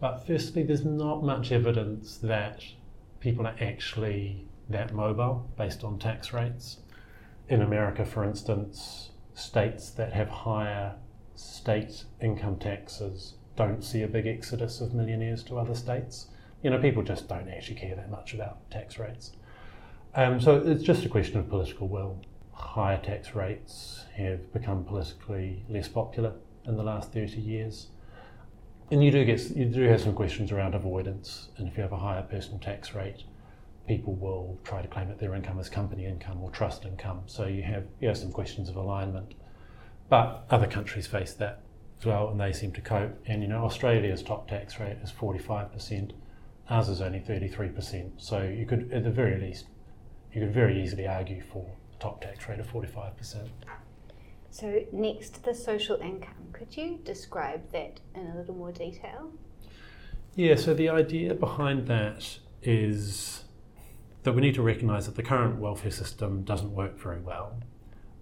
But 0.00 0.26
firstly, 0.26 0.62
there's 0.62 0.84
not 0.84 1.22
much 1.22 1.52
evidence 1.52 2.16
that 2.18 2.62
people 3.20 3.46
are 3.46 3.56
actually 3.60 4.46
that 4.68 4.94
mobile 4.94 5.50
based 5.58 5.84
on 5.84 5.98
tax 5.98 6.32
rates. 6.32 6.78
In 7.48 7.60
America, 7.60 8.04
for 8.04 8.24
instance, 8.24 9.10
states 9.34 9.90
that 9.90 10.12
have 10.12 10.28
higher 10.28 10.94
state 11.34 12.04
income 12.20 12.56
taxes 12.56 13.34
don't 13.56 13.82
see 13.82 14.02
a 14.02 14.08
big 14.08 14.26
exodus 14.26 14.80
of 14.80 14.94
millionaires 14.94 15.42
to 15.44 15.58
other 15.58 15.74
states. 15.74 16.28
You 16.62 16.70
know, 16.70 16.78
people 16.78 17.02
just 17.02 17.28
don't 17.28 17.48
actually 17.48 17.76
care 17.76 17.96
that 17.96 18.10
much 18.10 18.32
about 18.32 18.70
tax 18.70 18.98
rates. 18.98 19.32
Um, 20.14 20.40
so 20.40 20.56
it's 20.56 20.82
just 20.82 21.04
a 21.04 21.08
question 21.08 21.38
of 21.38 21.48
political 21.48 21.88
will. 21.88 22.20
Higher 22.60 22.98
tax 22.98 23.34
rates 23.34 24.04
have 24.16 24.52
become 24.52 24.84
politically 24.84 25.64
less 25.68 25.88
popular 25.88 26.34
in 26.66 26.76
the 26.76 26.82
last 26.82 27.12
30 27.12 27.40
years. 27.40 27.88
And 28.90 29.02
you 29.02 29.10
do 29.10 29.24
get 29.24 29.40
you 29.56 29.64
do 29.66 29.82
have 29.82 30.00
some 30.00 30.14
questions 30.14 30.52
around 30.52 30.74
avoidance, 30.74 31.48
and 31.56 31.68
if 31.68 31.76
you 31.76 31.82
have 31.82 31.92
a 31.92 31.96
higher 31.96 32.22
personal 32.22 32.58
tax 32.58 32.94
rate, 32.94 33.24
people 33.86 34.14
will 34.14 34.58
try 34.64 34.82
to 34.82 34.88
claim 34.88 35.08
that 35.08 35.18
their 35.18 35.34
income 35.34 35.58
is 35.58 35.68
company 35.68 36.06
income 36.06 36.42
or 36.42 36.50
trust 36.50 36.84
income. 36.84 37.22
So 37.26 37.46
you 37.46 37.62
have 37.62 37.84
you 38.00 38.08
have 38.08 38.18
some 38.18 38.32
questions 38.32 38.68
of 38.68 38.76
alignment. 38.76 39.34
But 40.08 40.44
other 40.50 40.66
countries 40.66 41.06
face 41.06 41.34
that 41.34 41.62
as 42.00 42.06
well, 42.06 42.28
and 42.30 42.40
they 42.40 42.52
seem 42.52 42.72
to 42.72 42.80
cope. 42.80 43.16
And 43.26 43.42
you 43.42 43.48
know, 43.48 43.64
Australia's 43.64 44.22
top 44.22 44.48
tax 44.48 44.78
rate 44.80 44.98
is 45.02 45.10
forty 45.10 45.38
five 45.38 45.72
percent. 45.72 46.12
Ours 46.68 46.88
is 46.88 47.00
only 47.00 47.20
thirty 47.20 47.48
three 47.48 47.68
percent. 47.68 48.14
So 48.18 48.42
you 48.42 48.66
could, 48.66 48.90
at 48.92 49.04
the 49.04 49.10
very 49.10 49.40
least, 49.40 49.66
you 50.32 50.40
could 50.40 50.54
very 50.54 50.82
easily 50.82 51.06
argue 51.06 51.42
for 51.42 51.66
top 52.00 52.20
tax 52.22 52.48
rate 52.48 52.60
of 52.60 52.66
forty 52.66 52.88
five 52.88 53.16
percent. 53.16 53.50
So 54.50 54.84
next, 54.92 55.44
the 55.44 55.54
social 55.54 55.96
income. 56.00 56.48
Could 56.52 56.76
you 56.76 56.98
describe 57.04 57.70
that 57.72 58.00
in 58.14 58.26
a 58.26 58.36
little 58.36 58.54
more 58.54 58.72
detail? 58.72 59.30
Yeah. 60.34 60.56
So 60.56 60.74
the 60.74 60.88
idea 60.88 61.34
behind 61.34 61.86
that 61.86 62.38
is 62.62 63.44
that 64.22 64.32
we 64.32 64.42
need 64.42 64.54
to 64.54 64.62
recognise 64.62 65.06
that 65.06 65.14
the 65.14 65.22
current 65.22 65.58
welfare 65.58 65.90
system 65.90 66.42
doesn't 66.42 66.74
work 66.74 66.98
very 66.98 67.20
well 67.20 67.54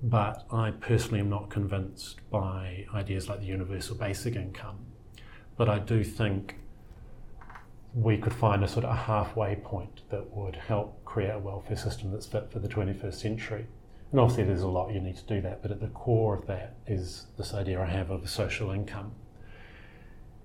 but 0.03 0.47
I 0.51 0.71
personally 0.71 1.21
am 1.21 1.29
not 1.29 1.51
convinced 1.51 2.21
by 2.31 2.87
ideas 2.95 3.29
like 3.29 3.41
the 3.41 3.47
universal 3.47 3.97
basic 3.97 4.37
income. 4.37 4.79
But 5.57 5.69
I 5.69 5.79
do 5.81 6.05
think 6.05 6.57
we 7.95 8.17
could 8.17 8.33
find 8.33 8.63
a 8.63 8.69
sort 8.69 8.85
of 8.85 8.93
a 8.93 8.97
halfway 8.97 9.57
point 9.57 10.03
that 10.11 10.31
would 10.31 10.55
help 10.55 10.98
create 11.09 11.31
a 11.31 11.39
welfare 11.39 11.77
system 11.77 12.13
that's 12.13 12.27
fit 12.27 12.53
for 12.53 12.59
the 12.59 12.69
21st 12.69 13.15
century. 13.15 13.67
And 14.11 14.21
obviously, 14.21 14.45
there's 14.45 14.61
a 14.61 14.69
lot 14.69 14.93
you 14.93 15.01
need 15.01 15.17
to 15.17 15.25
do 15.25 15.41
that, 15.41 15.63
but 15.63 15.71
at 15.71 15.81
the 15.81 15.89
core 15.89 16.35
of 16.35 16.47
that 16.47 16.77
is 16.87 17.27
this 17.39 17.55
idea 17.55 17.81
I 17.81 17.87
have 17.87 18.11
of 18.11 18.23
a 18.23 18.29
social 18.29 18.71
income. 18.71 19.13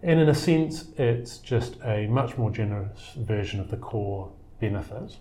And 0.02 0.22
in 0.22 0.30
a 0.30 0.36
sense, 0.36 0.86
it's 0.98 1.38
just 1.40 1.76
a 1.84 2.08
much 2.08 2.38
more 2.38 2.50
generous 2.50 3.12
version 3.18 3.60
of 3.60 3.72
the 3.72 3.78
core 3.78 4.32
benefit 4.62 5.18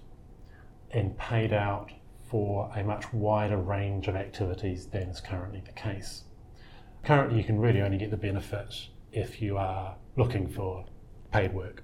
and 0.93 1.19
paid 1.19 1.53
out 1.53 1.91
for 2.31 2.71
a 2.77 2.85
much 2.85 3.13
wider 3.13 3.57
range 3.57 4.07
of 4.07 4.15
activities 4.15 4.87
than 4.87 5.09
is 5.09 5.21
currently 5.21 5.61
the 5.67 5.73
case. 5.73 6.23
Currently, 7.05 7.37
you 7.37 7.45
can 7.45 7.59
really 7.59 7.83
only 7.83 7.99
get 7.99 8.13
the 8.13 8.17
benefit 8.17 8.89
if 9.11 9.43
you 9.43 9.59
are 9.59 9.97
looking 10.17 10.47
for 10.49 10.85
paid 11.33 11.53
work 11.53 11.83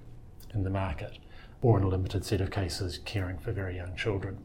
in 0.53 0.63
the 0.63 0.69
market 0.69 1.19
or 1.61 1.77
in 1.77 1.83
a 1.83 1.87
limited 1.87 2.25
set 2.25 2.41
of 2.41 2.51
cases 2.51 2.99
caring 3.05 3.37
for 3.37 3.51
very 3.51 3.75
young 3.75 3.95
children. 3.95 4.37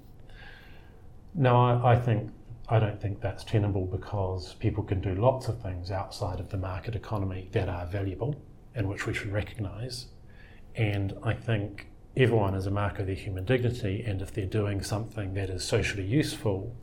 Now, 1.34 1.84
I, 1.84 1.92
I 1.92 2.00
think 2.00 2.30
I 2.68 2.78
don't 2.78 3.00
think 3.00 3.20
that's 3.20 3.44
tenable 3.44 3.84
because 3.84 4.54
people 4.54 4.82
can 4.84 5.00
do 5.00 5.14
lots 5.14 5.48
of 5.48 5.60
things 5.60 5.90
outside 5.90 6.40
of 6.40 6.48
the 6.48 6.56
market 6.56 6.96
economy 6.96 7.48
that 7.52 7.68
are 7.68 7.86
valuable 7.86 8.36
and 8.74 8.88
which 8.88 9.06
we 9.06 9.12
should 9.12 9.32
recognise. 9.32 10.06
And 10.74 11.12
I 11.22 11.34
think 11.34 11.88
everyone 12.16 12.54
is 12.54 12.66
a 12.66 12.70
mark 12.70 12.98
of 12.98 13.06
their 13.06 13.14
human 13.14 13.44
dignity, 13.44 14.02
and 14.06 14.22
if 14.22 14.32
they're 14.32 14.46
doing 14.46 14.82
something 14.82 15.34
that 15.34 15.50
is 15.50 15.62
socially 15.62 16.04
useful, 16.04 16.74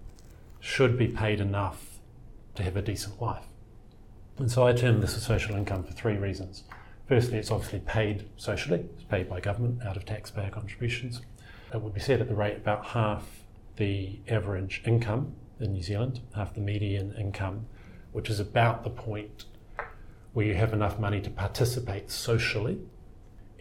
should 0.60 0.98
be 0.98 1.08
paid 1.08 1.42
enough 1.42 2.00
to 2.56 2.64
have 2.64 2.78
a 2.78 2.82
decent 2.82 3.20
life. 3.22 3.46
And 4.38 4.52
so 4.52 4.66
I 4.66 4.74
term 4.74 5.02
this 5.02 5.18
a 5.18 5.20
social 5.20 5.56
income 5.56 5.84
for 5.84 5.94
three 5.94 6.16
reasons. 6.16 6.64
Firstly, 7.12 7.40
it's 7.40 7.52
obviously 7.52 7.82
paid 7.82 8.30
socially, 8.38 8.86
it's 8.96 9.04
paid 9.04 9.28
by 9.28 9.42
government 9.42 9.84
out 9.84 9.98
of 9.98 10.06
taxpayer 10.06 10.50
contributions. 10.50 11.20
It 11.74 11.82
would 11.82 11.94
be 11.94 12.00
set 12.00 12.22
at 12.22 12.30
the 12.30 12.36
rate 12.36 12.56
about 12.56 12.86
half 12.86 13.44
the 13.76 14.22
average 14.30 14.82
income 14.86 15.36
in 15.60 15.74
New 15.74 15.84
Zealand, 15.84 16.22
half 16.38 16.54
the 16.54 16.62
median 16.62 17.14
income, 17.20 17.66
which 18.14 18.30
is 18.30 18.40
about 18.40 18.86
the 18.86 18.90
point 18.90 19.44
where 20.32 20.46
you 20.46 20.56
have 20.56 20.72
enough 20.72 21.00
money 21.00 21.20
to 21.20 21.30
participate 21.30 22.10
socially 22.10 22.80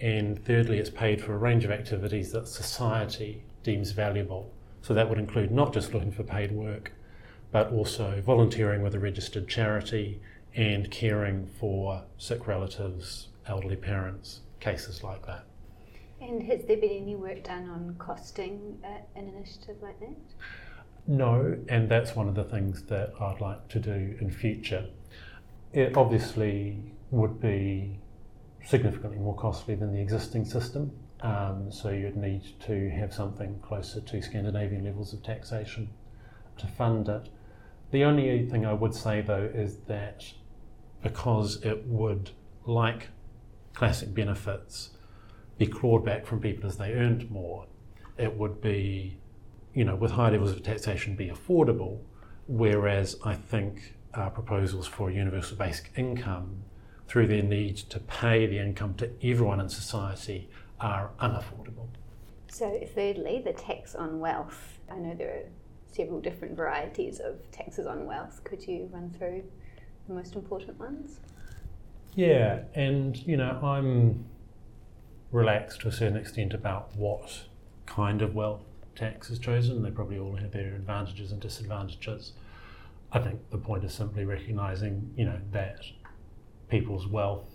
and 0.00 0.44
thirdly, 0.44 0.78
it's 0.78 0.88
paid 0.88 1.20
for 1.20 1.34
a 1.34 1.38
range 1.38 1.64
of 1.64 1.72
activities 1.72 2.30
that 2.30 2.46
society 2.46 3.42
deems 3.64 3.90
valuable. 3.90 4.54
So 4.80 4.94
that 4.94 5.08
would 5.08 5.18
include 5.18 5.50
not 5.50 5.74
just 5.74 5.92
looking 5.92 6.12
for 6.12 6.22
paid 6.22 6.52
work, 6.52 6.92
but 7.50 7.72
also 7.72 8.22
volunteering 8.24 8.80
with 8.80 8.94
a 8.94 9.00
registered 9.00 9.48
charity 9.48 10.20
and 10.54 10.88
caring 10.88 11.48
for 11.58 12.04
sick 12.16 12.46
relatives, 12.46 13.26
elderly 13.46 13.76
parents, 13.76 14.40
cases 14.60 15.02
like 15.02 15.24
that. 15.26 15.44
And 16.20 16.42
has 16.42 16.64
there 16.64 16.76
been 16.76 17.02
any 17.02 17.16
work 17.16 17.44
done 17.44 17.68
on 17.70 17.96
costing 17.98 18.78
uh, 18.84 18.88
an 19.16 19.28
initiative 19.28 19.76
like 19.80 19.98
that? 20.00 20.16
No, 21.06 21.56
and 21.68 21.88
that's 21.88 22.14
one 22.14 22.28
of 22.28 22.34
the 22.34 22.44
things 22.44 22.82
that 22.84 23.12
I'd 23.20 23.40
like 23.40 23.68
to 23.68 23.78
do 23.78 24.16
in 24.20 24.30
future. 24.30 24.86
It 25.72 25.96
obviously 25.96 26.92
would 27.10 27.40
be 27.40 27.98
significantly 28.64 29.18
more 29.18 29.34
costly 29.34 29.74
than 29.74 29.92
the 29.92 30.00
existing 30.00 30.44
system. 30.44 30.92
Um, 31.22 31.70
so 31.70 31.90
you'd 31.90 32.16
need 32.16 32.42
to 32.66 32.90
have 32.90 33.12
something 33.12 33.58
closer 33.60 34.00
to 34.00 34.22
Scandinavian 34.22 34.84
levels 34.84 35.12
of 35.12 35.22
taxation 35.22 35.88
to 36.58 36.66
fund 36.66 37.08
it. 37.08 37.28
The 37.90 38.04
only 38.04 38.46
thing 38.46 38.64
I 38.64 38.72
would 38.72 38.94
say 38.94 39.20
though 39.20 39.50
is 39.52 39.78
that 39.88 40.24
because 41.02 41.64
it 41.64 41.86
would, 41.86 42.30
like 42.64 43.08
classic 43.74 44.14
benefits, 44.14 44.90
be 45.58 45.66
clawed 45.66 46.04
back 46.04 46.26
from 46.26 46.40
people 46.40 46.66
as 46.66 46.76
they 46.76 46.92
earned 46.92 47.30
more, 47.30 47.66
it 48.18 48.36
would 48.36 48.60
be, 48.60 49.18
you 49.74 49.84
know, 49.84 49.94
with 49.94 50.12
high 50.12 50.30
levels 50.30 50.52
of 50.52 50.62
taxation, 50.62 51.16
be 51.16 51.28
affordable. 51.28 52.00
Whereas 52.46 53.16
I 53.24 53.34
think 53.34 53.94
proposals 54.12 54.86
for 54.86 55.10
universal 55.10 55.56
basic 55.56 55.92
income 55.96 56.64
through 57.06 57.26
their 57.26 57.42
need 57.42 57.76
to 57.76 58.00
pay 58.00 58.46
the 58.46 58.58
income 58.58 58.94
to 58.94 59.10
everyone 59.22 59.60
in 59.60 59.68
society 59.68 60.48
are 60.80 61.10
unaffordable. 61.20 61.88
So, 62.48 62.80
thirdly, 62.94 63.40
the 63.44 63.52
tax 63.52 63.94
on 63.94 64.18
wealth. 64.18 64.78
I 64.90 64.96
know 64.96 65.14
there 65.14 65.30
are 65.30 65.48
several 65.92 66.20
different 66.20 66.56
varieties 66.56 67.20
of 67.20 67.48
taxes 67.52 67.86
on 67.86 68.06
wealth. 68.06 68.42
Could 68.42 68.66
you 68.66 68.88
run 68.92 69.10
through 69.10 69.44
the 70.08 70.14
most 70.14 70.34
important 70.34 70.78
ones? 70.78 71.20
Yeah, 72.14 72.62
and 72.74 73.16
you 73.26 73.36
know, 73.36 73.58
I'm 73.62 74.24
relaxed 75.30 75.80
to 75.82 75.88
a 75.88 75.92
certain 75.92 76.16
extent 76.16 76.54
about 76.54 76.94
what 76.96 77.44
kind 77.86 78.20
of 78.22 78.34
wealth 78.34 78.62
tax 78.96 79.30
is 79.30 79.38
chosen. 79.38 79.82
They 79.82 79.90
probably 79.90 80.18
all 80.18 80.36
have 80.36 80.52
their 80.52 80.74
advantages 80.74 81.32
and 81.32 81.40
disadvantages. 81.40 82.32
I 83.12 83.20
think 83.20 83.50
the 83.50 83.58
point 83.58 83.84
is 83.84 83.92
simply 83.92 84.24
recognizing, 84.24 85.12
you 85.16 85.24
know, 85.24 85.40
that 85.52 85.84
people's 86.68 87.06
wealth 87.06 87.48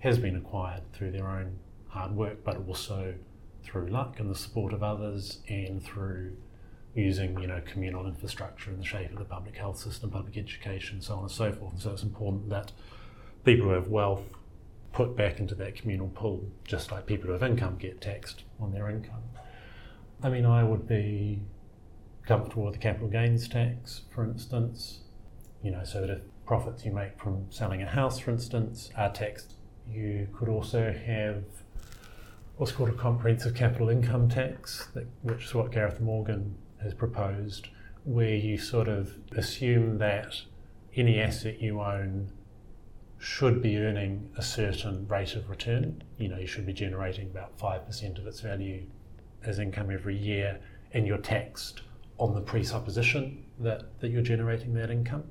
has 0.00 0.18
been 0.18 0.36
acquired 0.36 0.82
through 0.92 1.12
their 1.12 1.28
own 1.28 1.58
hard 1.88 2.12
work, 2.12 2.44
but 2.44 2.56
also 2.68 3.14
through 3.62 3.88
luck 3.88 4.20
and 4.20 4.30
the 4.30 4.34
support 4.34 4.72
of 4.72 4.82
others, 4.82 5.40
and 5.48 5.82
through 5.82 6.36
using 6.94 7.38
you 7.38 7.46
know 7.46 7.60
communal 7.66 8.06
infrastructure 8.06 8.70
in 8.70 8.78
the 8.78 8.84
shape 8.84 9.10
of 9.12 9.18
the 9.18 9.24
public 9.24 9.56
health 9.56 9.78
system, 9.78 10.10
public 10.10 10.36
education, 10.36 11.00
so 11.00 11.14
on 11.14 11.20
and 11.20 11.30
so 11.30 11.52
forth. 11.52 11.72
And 11.72 11.82
so 11.82 11.90
it's 11.92 12.02
important 12.02 12.48
that 12.50 12.72
people 13.44 13.68
who 13.68 13.74
have 13.74 13.88
wealth 13.88 14.24
put 14.92 15.16
back 15.16 15.38
into 15.38 15.54
that 15.54 15.76
communal 15.76 16.08
pool, 16.08 16.44
just 16.64 16.90
like 16.90 17.06
people 17.06 17.26
who 17.26 17.32
have 17.32 17.42
income 17.42 17.76
get 17.78 18.00
taxed 18.00 18.44
on 18.60 18.72
their 18.72 18.88
income. 18.90 19.22
I 20.22 20.28
mean, 20.28 20.44
I 20.44 20.64
would 20.64 20.88
be 20.88 21.40
comfortable 22.26 22.64
with 22.64 22.74
the 22.74 22.80
capital 22.80 23.08
gains 23.08 23.48
tax, 23.48 24.02
for 24.10 24.24
instance. 24.24 25.00
You 25.62 25.70
know, 25.72 25.84
so 25.84 26.00
that 26.00 26.10
if 26.10 26.20
profits 26.46 26.84
you 26.84 26.92
make 26.92 27.18
from 27.20 27.46
selling 27.50 27.82
a 27.82 27.86
house, 27.86 28.18
for 28.18 28.30
instance, 28.30 28.90
are 28.96 29.12
taxed. 29.12 29.54
You 29.88 30.28
could 30.36 30.48
also 30.48 30.92
have 30.92 31.44
what's 32.56 32.72
called 32.72 32.88
a 32.88 32.92
comprehensive 32.92 33.54
capital 33.54 33.88
income 33.88 34.28
tax, 34.28 34.88
which 35.22 35.44
is 35.44 35.54
what 35.54 35.70
Gareth 35.70 36.00
Morgan 36.00 36.56
has 36.82 36.94
proposed, 36.94 37.68
where 38.04 38.34
you 38.34 38.58
sort 38.58 38.88
of 38.88 39.14
assume 39.36 39.98
that 39.98 40.42
any 40.96 41.20
asset 41.20 41.60
you 41.60 41.80
own 41.80 42.32
should 43.18 43.60
be 43.60 43.76
earning 43.78 44.30
a 44.36 44.42
certain 44.42 45.06
rate 45.08 45.34
of 45.34 45.50
return. 45.50 46.02
You 46.18 46.28
know, 46.28 46.38
you 46.38 46.46
should 46.46 46.66
be 46.66 46.72
generating 46.72 47.26
about 47.26 47.58
5% 47.58 48.18
of 48.18 48.26
its 48.26 48.40
value 48.40 48.86
as 49.44 49.58
income 49.58 49.90
every 49.90 50.16
year, 50.16 50.60
and 50.92 51.06
you're 51.06 51.18
taxed 51.18 51.82
on 52.18 52.34
the 52.34 52.40
presupposition 52.40 53.44
that, 53.58 54.00
that 54.00 54.10
you're 54.10 54.22
generating 54.22 54.72
that 54.74 54.90
income. 54.90 55.24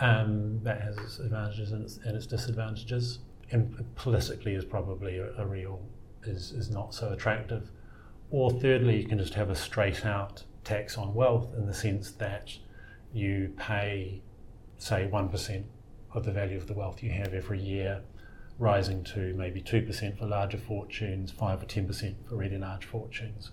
Um, 0.00 0.62
that 0.62 0.80
has 0.80 0.96
its 0.98 1.18
advantages 1.18 1.72
and 1.72 1.82
its, 1.82 1.98
and 2.04 2.16
its 2.16 2.26
disadvantages. 2.26 3.18
And 3.50 3.84
politically 3.96 4.54
is 4.54 4.64
probably 4.64 5.18
a, 5.18 5.32
a, 5.38 5.46
real 5.46 5.80
is 6.22 6.52
is 6.52 6.70
not 6.70 6.94
so 6.94 7.08
attractive. 7.08 7.70
Or 8.30 8.50
thirdly, 8.50 9.00
you 9.00 9.08
can 9.08 9.18
just 9.18 9.34
have 9.34 9.50
a 9.50 9.56
straight 9.56 10.04
out 10.06 10.44
tax 10.62 10.98
on 10.98 11.14
wealth 11.14 11.52
in 11.56 11.66
the 11.66 11.74
sense 11.74 12.12
that 12.12 12.56
you 13.12 13.52
pay, 13.56 14.20
say, 14.76 15.06
one 15.06 15.30
percent 15.30 15.66
of 16.14 16.24
the 16.24 16.32
value 16.32 16.56
of 16.56 16.66
the 16.66 16.74
wealth 16.74 17.02
you 17.02 17.10
have 17.10 17.34
every 17.34 17.60
year, 17.60 18.02
rising 18.58 19.04
to 19.04 19.34
maybe 19.34 19.60
two 19.60 19.82
percent 19.82 20.18
for 20.18 20.26
larger 20.26 20.58
fortunes, 20.58 21.30
five 21.30 21.62
or 21.62 21.66
ten 21.66 21.86
percent 21.86 22.16
for 22.28 22.36
really 22.36 22.58
large 22.58 22.84
fortunes. 22.84 23.50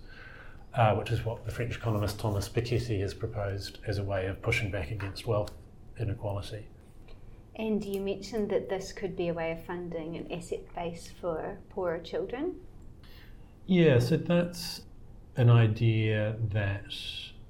Uh, 0.74 0.94
which 0.94 1.10
is 1.10 1.24
what 1.24 1.42
the 1.46 1.50
French 1.50 1.74
economist 1.76 2.20
Thomas 2.20 2.50
Piketty 2.50 3.00
has 3.00 3.14
proposed 3.14 3.78
as 3.86 3.96
a 3.96 4.04
way 4.04 4.26
of 4.26 4.42
pushing 4.42 4.70
back 4.70 4.90
against 4.90 5.26
wealth 5.26 5.50
inequality. 5.98 6.66
And 7.54 7.82
you 7.82 8.02
mentioned 8.02 8.50
that 8.50 8.68
this 8.68 8.92
could 8.92 9.16
be 9.16 9.28
a 9.28 9.32
way 9.32 9.52
of 9.52 9.64
funding 9.64 10.16
an 10.18 10.30
asset 10.30 10.60
base 10.74 11.10
for 11.18 11.56
poorer 11.70 11.98
children. 12.00 12.56
Yeah, 13.64 13.98
so 13.98 14.18
that's 14.18 14.82
an 15.36 15.48
idea 15.48 16.36
that 16.50 16.94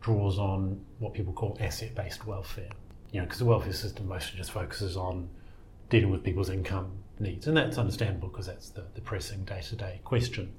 draws 0.00 0.38
on 0.38 0.80
what 1.00 1.12
people 1.12 1.32
call 1.32 1.56
asset 1.58 1.96
based 1.96 2.26
welfare. 2.28 2.70
You 3.12 3.20
know, 3.20 3.26
because 3.26 3.38
the 3.38 3.44
welfare 3.44 3.72
system 3.72 4.08
mostly 4.08 4.36
just 4.36 4.50
focuses 4.50 4.96
on 4.96 5.28
dealing 5.88 6.10
with 6.10 6.22
people's 6.24 6.50
income 6.50 6.90
needs, 7.18 7.46
and 7.46 7.56
that's 7.56 7.78
understandable 7.78 8.28
because 8.28 8.46
that's 8.46 8.70
the, 8.70 8.84
the 8.94 9.00
pressing 9.00 9.44
day 9.44 9.60
to 9.62 9.76
day 9.76 10.00
question. 10.04 10.52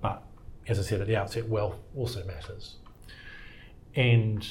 But 0.00 0.22
as 0.68 0.78
I 0.78 0.82
said 0.82 1.00
at 1.00 1.06
the 1.06 1.16
outset, 1.16 1.48
wealth 1.48 1.78
also 1.96 2.24
matters. 2.24 2.76
And, 3.96 4.46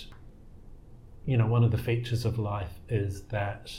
you 1.26 1.38
know, 1.38 1.48
one 1.48 1.64
of 1.64 1.72
the 1.72 1.78
features 1.78 2.26
of 2.26 2.40
life 2.40 2.80
is 2.90 3.24
that 3.24 3.72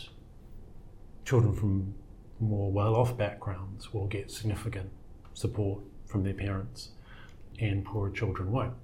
children 1.24 1.54
from 1.54 1.94
more 2.40 2.70
well 2.70 2.94
off 2.94 3.16
backgrounds 3.16 3.92
will 3.92 4.06
get 4.06 4.30
significant 4.30 4.90
support 5.34 5.80
from 6.06 6.22
their 6.22 6.34
parents, 6.34 6.90
and 7.58 7.84
poorer 7.84 8.10
children 8.10 8.52
won't. 8.52 8.74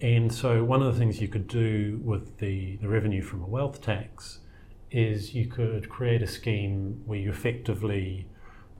And 0.00 0.32
so, 0.32 0.64
one 0.64 0.82
of 0.82 0.92
the 0.92 0.98
things 0.98 1.20
you 1.20 1.28
could 1.28 1.46
do 1.46 2.00
with 2.02 2.38
the, 2.38 2.76
the 2.76 2.88
revenue 2.88 3.22
from 3.22 3.42
a 3.42 3.46
wealth 3.46 3.82
tax 3.82 4.38
is 4.90 5.34
you 5.34 5.46
could 5.46 5.88
create 5.88 6.22
a 6.22 6.26
scheme 6.26 7.02
where 7.04 7.18
you 7.18 7.30
effectively 7.30 8.26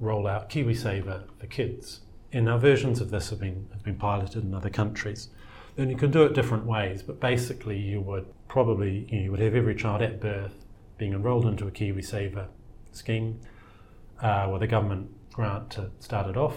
roll 0.01 0.27
out 0.27 0.49
KiwiSaver 0.49 1.25
for 1.39 1.47
kids. 1.47 2.01
And 2.33 2.47
now 2.47 2.59
versions 2.59 3.01
of 3.01 3.11
this 3.11 3.31
have 3.31 3.41
been 3.41 3.69
have 3.73 3.83
been 3.83 3.97
piloted 3.97 4.45
in 4.45 4.55
other 4.55 4.71
countries. 4.71 5.29
And 5.77 5.91
you 5.91 5.97
can 5.97 6.11
do 6.11 6.25
it 6.25 6.35
different 6.35 6.65
ways, 6.67 7.03
but 7.03 7.21
basically 7.21 7.79
you 7.79 8.01
would 8.01 8.27
probably 8.49 9.07
you, 9.09 9.19
know, 9.19 9.25
you 9.25 9.31
would 9.31 9.41
have 9.41 9.55
every 9.55 9.75
child 9.75 10.03
at 10.03 10.21
birth 10.21 10.65
being 10.99 11.13
enrolled 11.13 11.47
into 11.47 11.67
a 11.67 11.71
KiwiSaver 11.71 12.49
scheme 12.93 13.41
uh, 14.21 14.49
with 14.53 14.63
a 14.63 14.67
government 14.67 15.11
grant 15.33 15.71
to 15.71 15.91
start 15.99 16.29
it 16.29 16.37
off. 16.37 16.57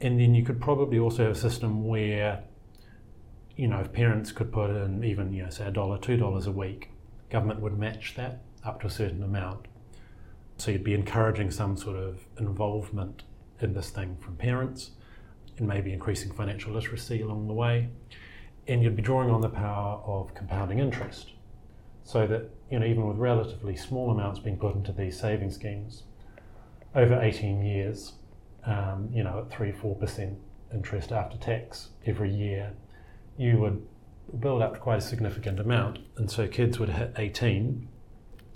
And 0.00 0.20
then 0.20 0.34
you 0.34 0.44
could 0.44 0.60
probably 0.60 0.98
also 0.98 1.24
have 1.24 1.32
a 1.32 1.38
system 1.38 1.86
where, 1.86 2.42
you 3.56 3.68
know, 3.68 3.80
if 3.80 3.92
parents 3.92 4.32
could 4.32 4.52
put 4.52 4.70
in 4.70 5.04
even, 5.04 5.32
you 5.32 5.44
know, 5.44 5.50
say 5.50 5.66
a 5.66 5.70
dollar, 5.70 5.98
two 5.98 6.16
dollars 6.16 6.46
a 6.46 6.52
week, 6.52 6.90
government 7.30 7.60
would 7.60 7.78
match 7.78 8.14
that 8.16 8.40
up 8.64 8.80
to 8.80 8.86
a 8.86 8.90
certain 8.90 9.22
amount. 9.22 9.66
So 10.56 10.70
you'd 10.70 10.84
be 10.84 10.94
encouraging 10.94 11.50
some 11.50 11.76
sort 11.76 11.96
of 11.96 12.20
involvement 12.38 13.22
in 13.60 13.74
this 13.74 13.90
thing 13.90 14.16
from 14.20 14.36
parents 14.36 14.92
and 15.58 15.68
maybe 15.68 15.92
increasing 15.92 16.32
financial 16.32 16.72
literacy 16.72 17.20
along 17.20 17.46
the 17.46 17.54
way. 17.54 17.88
And 18.66 18.82
you'd 18.82 18.96
be 18.96 19.02
drawing 19.02 19.30
on 19.30 19.40
the 19.40 19.48
power 19.48 20.00
of 20.04 20.34
compounding 20.34 20.78
interest 20.78 21.32
so 22.02 22.26
that 22.26 22.50
you 22.70 22.78
know 22.78 22.86
even 22.86 23.06
with 23.06 23.18
relatively 23.18 23.76
small 23.76 24.10
amounts 24.10 24.38
being 24.38 24.56
put 24.56 24.74
into 24.74 24.92
these 24.92 25.18
saving 25.18 25.50
schemes 25.50 26.04
over 26.94 27.20
18 27.20 27.62
years, 27.62 28.14
um, 28.64 29.08
you 29.12 29.22
know 29.22 29.40
at 29.40 29.50
three 29.50 29.72
four 29.72 29.96
percent 29.96 30.38
interest 30.72 31.12
after 31.12 31.36
tax 31.36 31.90
every 32.06 32.32
year, 32.32 32.72
you 33.36 33.58
would 33.58 33.86
build 34.40 34.62
up 34.62 34.80
quite 34.80 34.98
a 34.98 35.02
significant 35.02 35.60
amount, 35.60 35.98
and 36.16 36.30
so 36.30 36.46
kids 36.46 36.78
would 36.78 36.90
hit 36.90 37.12
18, 37.16 37.88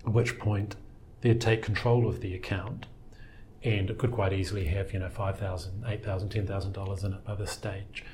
at 0.06 0.12
which 0.12 0.38
point 0.38 0.76
they'd 1.20 1.40
take 1.40 1.62
control 1.62 2.08
of 2.08 2.20
the 2.20 2.34
account, 2.34 2.86
and 3.62 3.90
it 3.90 3.98
could 3.98 4.12
quite 4.12 4.32
easily 4.32 4.66
have 4.66 4.92
you 4.92 4.98
know 5.00 5.08
five 5.08 5.38
thousand, 5.38 5.84
eight 5.86 6.04
thousand, 6.04 6.28
ten 6.30 6.46
thousand 6.46 6.72
dollars 6.72 7.04
in 7.04 7.12
it 7.12 7.24
by 7.24 7.34
this 7.34 7.50
stage. 7.50 8.04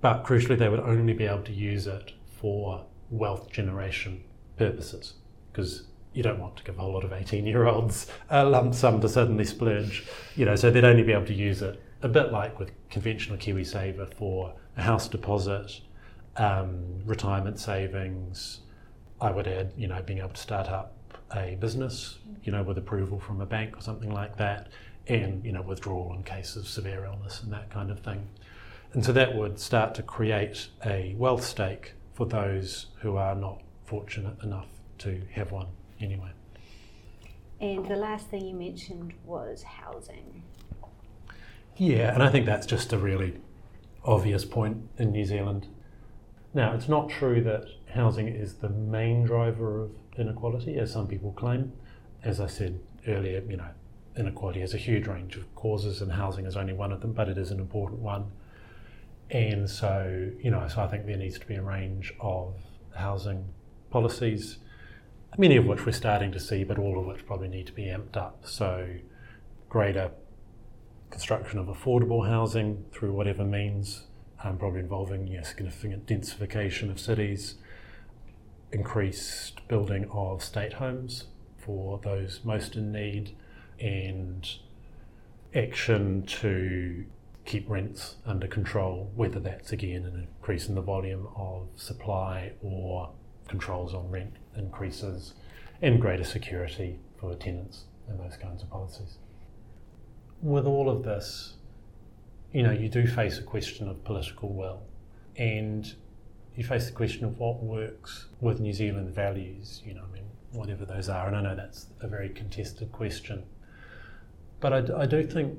But 0.00 0.24
crucially, 0.24 0.58
they 0.58 0.68
would 0.68 0.80
only 0.80 1.12
be 1.12 1.24
able 1.24 1.42
to 1.42 1.52
use 1.52 1.86
it 1.86 2.12
for 2.40 2.84
wealth 3.10 3.50
generation 3.50 4.22
purposes 4.56 5.14
because 5.50 5.84
you 6.12 6.22
don't 6.22 6.38
want 6.38 6.56
to 6.56 6.64
give 6.64 6.78
a 6.78 6.80
whole 6.80 6.92
lot 6.92 7.04
of 7.04 7.12
18 7.12 7.46
year 7.46 7.66
olds 7.66 8.06
a 8.30 8.44
lump 8.44 8.74
sum 8.74 9.00
to 9.00 9.08
suddenly 9.08 9.44
splurge. 9.44 10.06
You 10.36 10.44
know, 10.44 10.56
so 10.56 10.70
they'd 10.70 10.84
only 10.84 11.02
be 11.02 11.12
able 11.12 11.26
to 11.26 11.34
use 11.34 11.62
it 11.62 11.82
a 12.02 12.08
bit 12.08 12.32
like 12.32 12.58
with 12.58 12.70
conventional 12.90 13.38
KiwiSaver 13.38 14.14
for 14.14 14.54
a 14.78 14.82
house 14.82 15.08
deposit, 15.08 15.80
um, 16.36 17.02
retirement 17.04 17.58
savings. 17.58 18.60
I 19.20 19.32
would 19.32 19.48
add, 19.48 19.72
you 19.76 19.88
know, 19.88 20.00
being 20.02 20.20
able 20.20 20.30
to 20.30 20.40
start 20.40 20.68
up 20.68 20.94
a 21.34 21.56
business, 21.60 22.18
you 22.44 22.52
know, 22.52 22.62
with 22.62 22.78
approval 22.78 23.18
from 23.18 23.40
a 23.40 23.46
bank 23.46 23.76
or 23.76 23.80
something 23.80 24.10
like 24.10 24.36
that, 24.36 24.68
and, 25.08 25.44
you 25.44 25.52
know, 25.52 25.62
withdrawal 25.62 26.14
in 26.14 26.22
case 26.22 26.54
of 26.56 26.66
severe 26.66 27.04
illness 27.04 27.42
and 27.42 27.52
that 27.52 27.68
kind 27.70 27.90
of 27.90 28.00
thing. 28.00 28.28
And 28.92 29.04
so 29.04 29.12
that 29.12 29.34
would 29.34 29.58
start 29.58 29.94
to 29.96 30.02
create 30.02 30.68
a 30.86 31.14
wealth 31.18 31.44
stake 31.44 31.94
for 32.14 32.24
those 32.24 32.86
who 33.00 33.16
are 33.16 33.34
not 33.34 33.60
fortunate 33.84 34.42
enough 34.42 34.68
to 34.98 35.20
have 35.32 35.52
one 35.52 35.66
anyway. 36.00 36.30
And 37.60 37.86
the 37.86 37.96
last 37.96 38.28
thing 38.28 38.46
you 38.46 38.54
mentioned 38.54 39.14
was 39.24 39.64
housing. 39.64 40.42
Yeah, 41.76 42.14
and 42.14 42.22
I 42.22 42.30
think 42.30 42.46
that's 42.46 42.66
just 42.66 42.92
a 42.92 42.98
really 42.98 43.34
obvious 44.08 44.44
point 44.46 44.88
in 44.96 45.12
New 45.12 45.24
Zealand. 45.24 45.68
Now, 46.54 46.72
it's 46.72 46.88
not 46.88 47.10
true 47.10 47.42
that 47.42 47.66
housing 47.92 48.26
is 48.26 48.54
the 48.54 48.70
main 48.70 49.24
driver 49.24 49.82
of 49.82 49.90
inequality, 50.16 50.78
as 50.78 50.90
some 50.90 51.06
people 51.06 51.32
claim. 51.32 51.72
As 52.24 52.40
I 52.40 52.46
said 52.46 52.80
earlier, 53.06 53.42
you 53.46 53.58
know, 53.58 53.68
inequality 54.16 54.60
has 54.60 54.72
a 54.72 54.78
huge 54.78 55.06
range 55.06 55.36
of 55.36 55.54
causes, 55.54 56.00
and 56.00 56.10
housing 56.10 56.46
is 56.46 56.56
only 56.56 56.72
one 56.72 56.90
of 56.90 57.02
them, 57.02 57.12
but 57.12 57.28
it 57.28 57.36
is 57.36 57.50
an 57.50 57.60
important 57.60 58.00
one. 58.00 58.30
And 59.30 59.68
so, 59.68 60.30
you 60.40 60.50
know, 60.50 60.66
so 60.68 60.80
I 60.80 60.88
think 60.88 61.04
there 61.04 61.18
needs 61.18 61.38
to 61.38 61.46
be 61.46 61.56
a 61.56 61.62
range 61.62 62.14
of 62.18 62.54
housing 62.96 63.44
policies, 63.90 64.56
many 65.36 65.58
of 65.58 65.66
which 65.66 65.84
we're 65.84 65.92
starting 65.92 66.32
to 66.32 66.40
see, 66.40 66.64
but 66.64 66.78
all 66.78 66.98
of 66.98 67.04
which 67.04 67.26
probably 67.26 67.48
need 67.48 67.66
to 67.66 67.72
be 67.72 67.84
amped 67.84 68.16
up. 68.16 68.40
So, 68.46 68.88
greater 69.68 70.12
construction 71.18 71.58
of 71.58 71.66
affordable 71.66 72.28
housing 72.28 72.84
through 72.92 73.12
whatever 73.12 73.44
means, 73.44 74.04
um, 74.44 74.56
probably 74.56 74.78
involving 74.78 75.26
you 75.26 75.36
know, 75.36 75.42
significant 75.42 76.06
densification 76.06 76.92
of 76.92 77.00
cities, 77.00 77.56
increased 78.70 79.66
building 79.66 80.08
of 80.12 80.44
state 80.44 80.74
homes 80.74 81.24
for 81.56 81.98
those 82.04 82.42
most 82.44 82.76
in 82.76 82.92
need, 82.92 83.36
and 83.80 84.48
action 85.56 86.22
to 86.24 87.04
keep 87.44 87.68
rents 87.68 88.14
under 88.24 88.46
control, 88.46 89.10
whether 89.16 89.40
that's 89.40 89.72
again 89.72 90.04
an 90.04 90.28
increase 90.38 90.68
in 90.68 90.76
the 90.76 90.80
volume 90.80 91.26
of 91.34 91.66
supply 91.74 92.52
or 92.62 93.10
controls 93.48 93.92
on 93.92 94.08
rent 94.08 94.34
increases, 94.56 95.34
and 95.82 96.00
greater 96.00 96.22
security 96.22 97.00
for 97.18 97.34
tenants 97.34 97.86
and 98.06 98.20
those 98.20 98.36
kinds 98.36 98.62
of 98.62 98.70
policies. 98.70 99.18
With 100.40 100.66
all 100.66 100.88
of 100.88 101.02
this, 101.02 101.54
you 102.52 102.62
know, 102.62 102.70
you 102.70 102.88
do 102.88 103.06
face 103.06 103.38
a 103.38 103.42
question 103.42 103.88
of 103.88 104.04
political 104.04 104.50
will, 104.50 104.82
and 105.36 105.92
you 106.56 106.64
face 106.64 106.86
the 106.86 106.92
question 106.92 107.24
of 107.24 107.38
what 107.38 107.62
works 107.62 108.26
with 108.40 108.60
New 108.60 108.72
Zealand 108.72 109.14
values, 109.14 109.82
you 109.84 109.94
know, 109.94 110.02
I 110.08 110.12
mean, 110.12 110.24
whatever 110.52 110.84
those 110.84 111.08
are, 111.08 111.26
and 111.28 111.36
I 111.36 111.42
know 111.42 111.54
that's 111.54 111.86
a 112.00 112.08
very 112.08 112.28
contested 112.30 112.90
question. 112.92 113.44
But 114.60 114.72
I, 114.72 115.02
I 115.02 115.06
do 115.06 115.24
think 115.26 115.58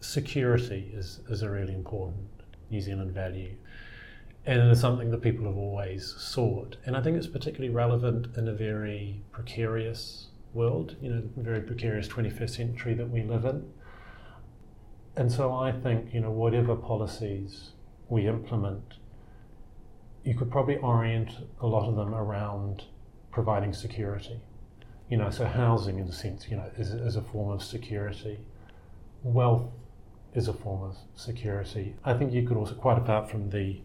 security 0.00 0.90
is, 0.94 1.20
is 1.28 1.42
a 1.42 1.50
really 1.50 1.74
important 1.74 2.26
New 2.70 2.80
Zealand 2.80 3.12
value. 3.12 3.54
And 4.46 4.58
it 4.58 4.70
is 4.70 4.80
something 4.80 5.10
that 5.10 5.20
people 5.20 5.44
have 5.44 5.56
always 5.56 6.14
sought. 6.18 6.76
And 6.86 6.96
I 6.96 7.02
think 7.02 7.16
it's 7.16 7.26
particularly 7.26 7.74
relevant 7.74 8.28
in 8.36 8.48
a 8.48 8.52
very 8.52 9.22
precarious 9.32 10.28
world, 10.54 10.96
you 11.02 11.10
know, 11.10 11.22
very 11.36 11.60
precarious 11.60 12.08
21st 12.08 12.50
century 12.50 12.94
that 12.94 13.10
we 13.10 13.22
live 13.22 13.44
in. 13.44 13.70
And 15.16 15.30
so 15.30 15.52
I 15.52 15.72
think, 15.72 16.14
you 16.14 16.20
know, 16.20 16.30
whatever 16.30 16.76
policies 16.76 17.70
we 18.08 18.26
implement, 18.26 18.94
you 20.24 20.34
could 20.34 20.50
probably 20.50 20.76
orient 20.76 21.30
a 21.60 21.66
lot 21.66 21.88
of 21.88 21.96
them 21.96 22.14
around 22.14 22.84
providing 23.32 23.72
security. 23.72 24.40
You 25.08 25.16
know, 25.16 25.30
so 25.30 25.44
housing, 25.44 25.98
in 25.98 26.06
a 26.06 26.12
sense, 26.12 26.48
you 26.48 26.56
know, 26.56 26.70
is, 26.76 26.92
is 26.92 27.16
a 27.16 27.22
form 27.22 27.50
of 27.50 27.62
security. 27.62 28.38
Wealth 29.22 29.68
is 30.34 30.46
a 30.46 30.52
form 30.52 30.90
of 30.90 30.96
security. 31.16 31.96
I 32.04 32.14
think 32.14 32.32
you 32.32 32.46
could 32.46 32.56
also, 32.56 32.74
quite 32.74 32.98
apart 32.98 33.28
from 33.28 33.50
the 33.50 33.80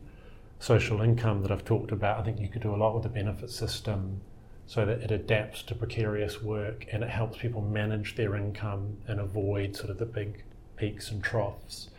social 0.60 1.02
income 1.02 1.42
that 1.42 1.52
I've 1.52 1.66
talked 1.66 1.92
about, 1.92 2.20
I 2.20 2.24
think 2.24 2.40
you 2.40 2.48
could 2.48 2.62
do 2.62 2.74
a 2.74 2.78
lot 2.78 2.94
with 2.94 3.04
the 3.04 3.10
benefit 3.10 3.50
system 3.50 4.22
so 4.68 4.86
that 4.86 5.02
it 5.02 5.12
adapts 5.12 5.64
to 5.64 5.76
precarious 5.76 6.42
work 6.42 6.86
and 6.92 7.04
it 7.04 7.10
helps 7.10 7.38
people 7.38 7.62
manage 7.62 8.16
their 8.16 8.36
income 8.36 8.98
and 9.08 9.20
avoid 9.20 9.76
sort 9.76 9.90
of 9.90 9.98
the 9.98 10.06
big 10.06 10.44
peaks 10.76 11.12
and 11.12 11.24
troughs. 11.24 11.90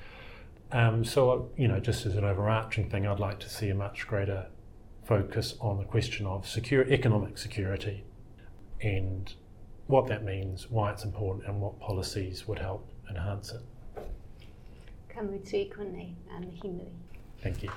Um, 0.73 1.05
so, 1.05 1.51
you 1.57 1.69
know, 1.69 1.79
just 1.81 2.07
as 2.07 2.17
an 2.17 2.25
overarching 2.25 2.91
thing, 2.91 3.07
I'd 3.07 3.21
like 3.21 3.39
to 3.41 3.49
see 3.49 3.69
a 3.71 3.75
much 3.75 4.07
greater 4.07 4.47
focus 5.05 5.55
on 5.61 5.79
the 5.79 5.85
question 5.85 6.27
of 6.27 6.47
secure 6.49 6.83
economic 6.91 7.39
security 7.39 8.05
and 8.81 9.33
what 9.87 10.09
that 10.09 10.25
means, 10.25 10.69
why 10.69 10.91
it's 10.91 11.05
important, 11.05 11.47
and 11.47 11.61
what 11.61 11.79
policies 11.79 12.49
would 12.49 12.59
help 12.59 12.89
enhance 13.09 13.53
it. 13.53 13.63
Ka 15.09 15.21
mutu 15.21 15.55
i 15.55 15.71
konei, 15.71 16.15
Anna 16.35 16.51
Thank 17.41 17.63
you. 17.63 17.71